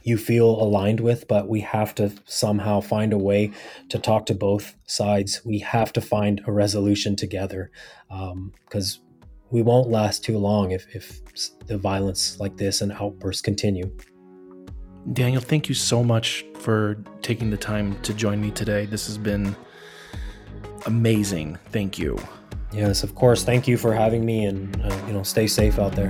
[0.02, 3.52] you feel aligned with, but we have to somehow find a way
[3.89, 5.40] to talk to both sides.
[5.44, 7.70] We have to find a resolution together
[8.09, 9.05] because um,
[9.51, 11.20] we won't last too long if, if
[11.66, 13.94] the violence like this and outbursts continue.
[15.12, 18.87] Daniel, thank you so much for taking the time to join me today.
[18.87, 19.57] This has been
[20.87, 21.59] amazing.
[21.71, 22.19] Thank you.
[22.73, 23.45] Yes, of course.
[23.45, 26.09] Thank you for having me and, uh, you know, stay safe out there.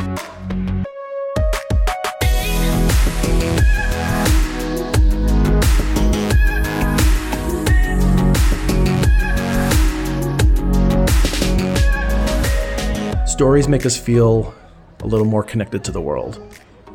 [13.26, 14.54] Stories make us feel
[15.00, 16.40] a little more connected to the world.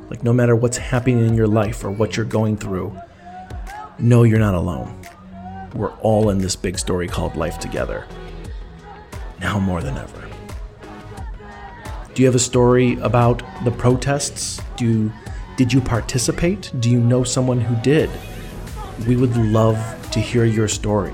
[0.10, 2.98] Like, no matter what's happening in your life or what you're going through,
[3.99, 5.02] know you're not alone.
[5.74, 8.06] We're all in this big story called life together.
[9.40, 10.28] Now more than ever.
[12.14, 14.60] Do you have a story about the protests?
[14.76, 15.14] Do you,
[15.56, 16.72] did you participate?
[16.80, 18.10] Do you know someone who did?
[19.07, 19.78] We would love
[20.11, 21.14] to hear your story.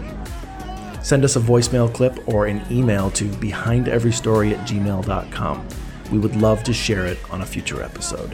[1.01, 5.68] Send us a voicemail clip or an email to behindeverystory at gmail.com.
[6.11, 8.31] We would love to share it on a future episode.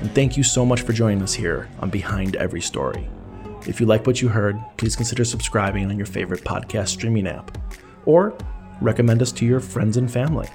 [0.00, 3.08] And thank you so much for joining us here on Behind Every Story.
[3.66, 7.56] If you like what you heard, please consider subscribing on your favorite podcast streaming app
[8.06, 8.36] or
[8.80, 10.48] recommend us to your friends and family.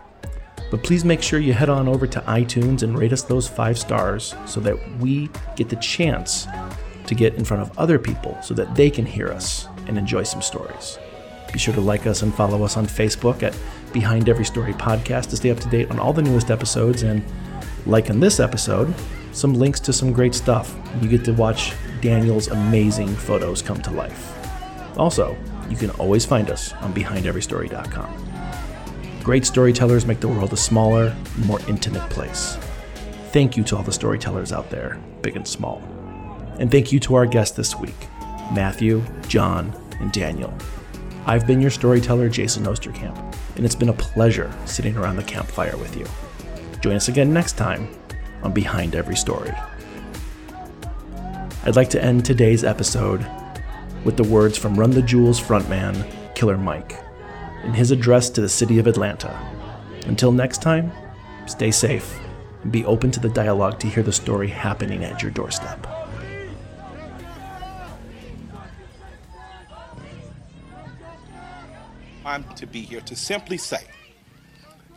[0.70, 3.78] But please make sure you head on over to iTunes and rate us those five
[3.78, 6.48] stars so that we get the chance
[7.06, 10.24] to get in front of other people so that they can hear us and enjoy
[10.24, 11.00] some stories.
[11.54, 13.58] Be sure to like us and follow us on Facebook at
[13.94, 17.04] Behind Every Story Podcast to stay up to date on all the newest episodes.
[17.04, 17.24] And
[17.86, 18.94] like in this episode,
[19.32, 20.76] some links to some great stuff.
[21.02, 24.34] You get to watch Daniel's amazing photos come to life.
[24.98, 25.38] Also,
[25.70, 29.22] you can always find us on BehindEveryStory.com.
[29.24, 31.16] Great storytellers make the world a smaller,
[31.46, 32.58] more intimate place.
[33.32, 35.82] Thank you to all the storytellers out there, big and small.
[36.60, 37.96] And thank you to our guests this week
[38.54, 40.54] Matthew, John, and Daniel.
[41.26, 45.76] I've been your storyteller, Jason Osterkamp, and it's been a pleasure sitting around the campfire
[45.76, 46.06] with you.
[46.80, 47.90] Join us again next time
[48.44, 49.52] on Behind Every Story.
[51.64, 53.26] I'd like to end today's episode
[54.06, 56.98] with the words from Run the Jewels frontman, Killer Mike,
[57.64, 59.38] in his address to the city of Atlanta.
[60.06, 60.92] Until next time,
[61.46, 62.18] stay safe
[62.64, 65.86] and be open to the dialogue to hear the story happening at your doorstep.
[72.24, 73.84] I'm to be here to simply say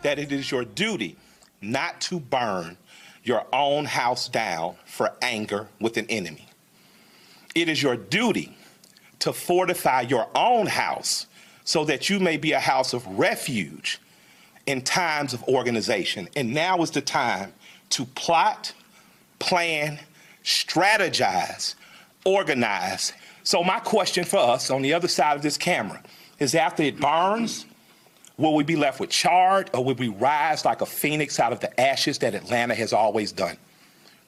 [0.02, 1.16] that it is your duty
[1.60, 2.76] not to burn
[3.24, 6.49] your own house down for anger with an enemy.
[7.54, 8.56] It is your duty
[9.20, 11.26] to fortify your own house
[11.64, 14.00] so that you may be a house of refuge
[14.66, 16.28] in times of organization.
[16.36, 17.52] And now is the time
[17.90, 18.72] to plot,
[19.38, 19.98] plan,
[20.44, 21.74] strategize,
[22.24, 23.12] organize.
[23.42, 26.02] So, my question for us on the other side of this camera
[26.38, 27.66] is after it burns,
[28.40, 31.60] Will we be left with charred or will we rise like a phoenix out of
[31.60, 33.58] the ashes that Atlanta has always done?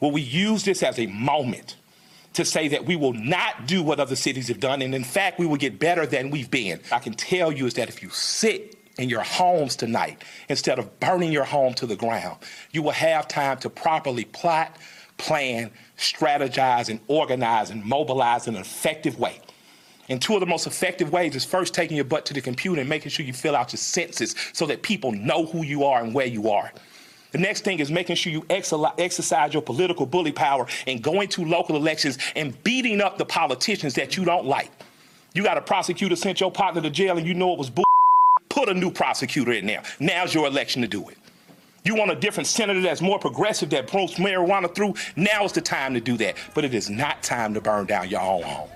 [0.01, 1.77] Will we use this as a moment
[2.35, 5.39] to say that we will not do what other cities have done and in fact
[5.39, 6.81] we will get better than we've been?
[6.91, 11.01] I can tell you is that if you sit in your homes tonight instead of
[11.01, 12.39] burning your home to the ground,
[12.73, 14.77] you will have time to properly plot,
[15.17, 19.41] plan, strategize, and organize and mobilize in an effective way
[20.09, 22.81] and two of the most effective ways is first taking your butt to the computer
[22.81, 26.03] and making sure you fill out your census so that people know who you are
[26.03, 26.73] and where you are.
[27.33, 31.45] The next thing is making sure you exercise your political bully power and going to
[31.45, 34.71] local elections and beating up the politicians that you don't like.
[35.35, 37.85] You got a prosecutor sent your partner to jail and you know it was bull.
[38.51, 39.83] Put a new prosecutor in there.
[39.99, 41.17] Now's your election to do it.
[41.85, 44.95] You want a different senator that's more progressive that promotes marijuana through?
[45.17, 46.37] Now is the time to do that.
[46.55, 48.69] But it is not time to burn down your own home.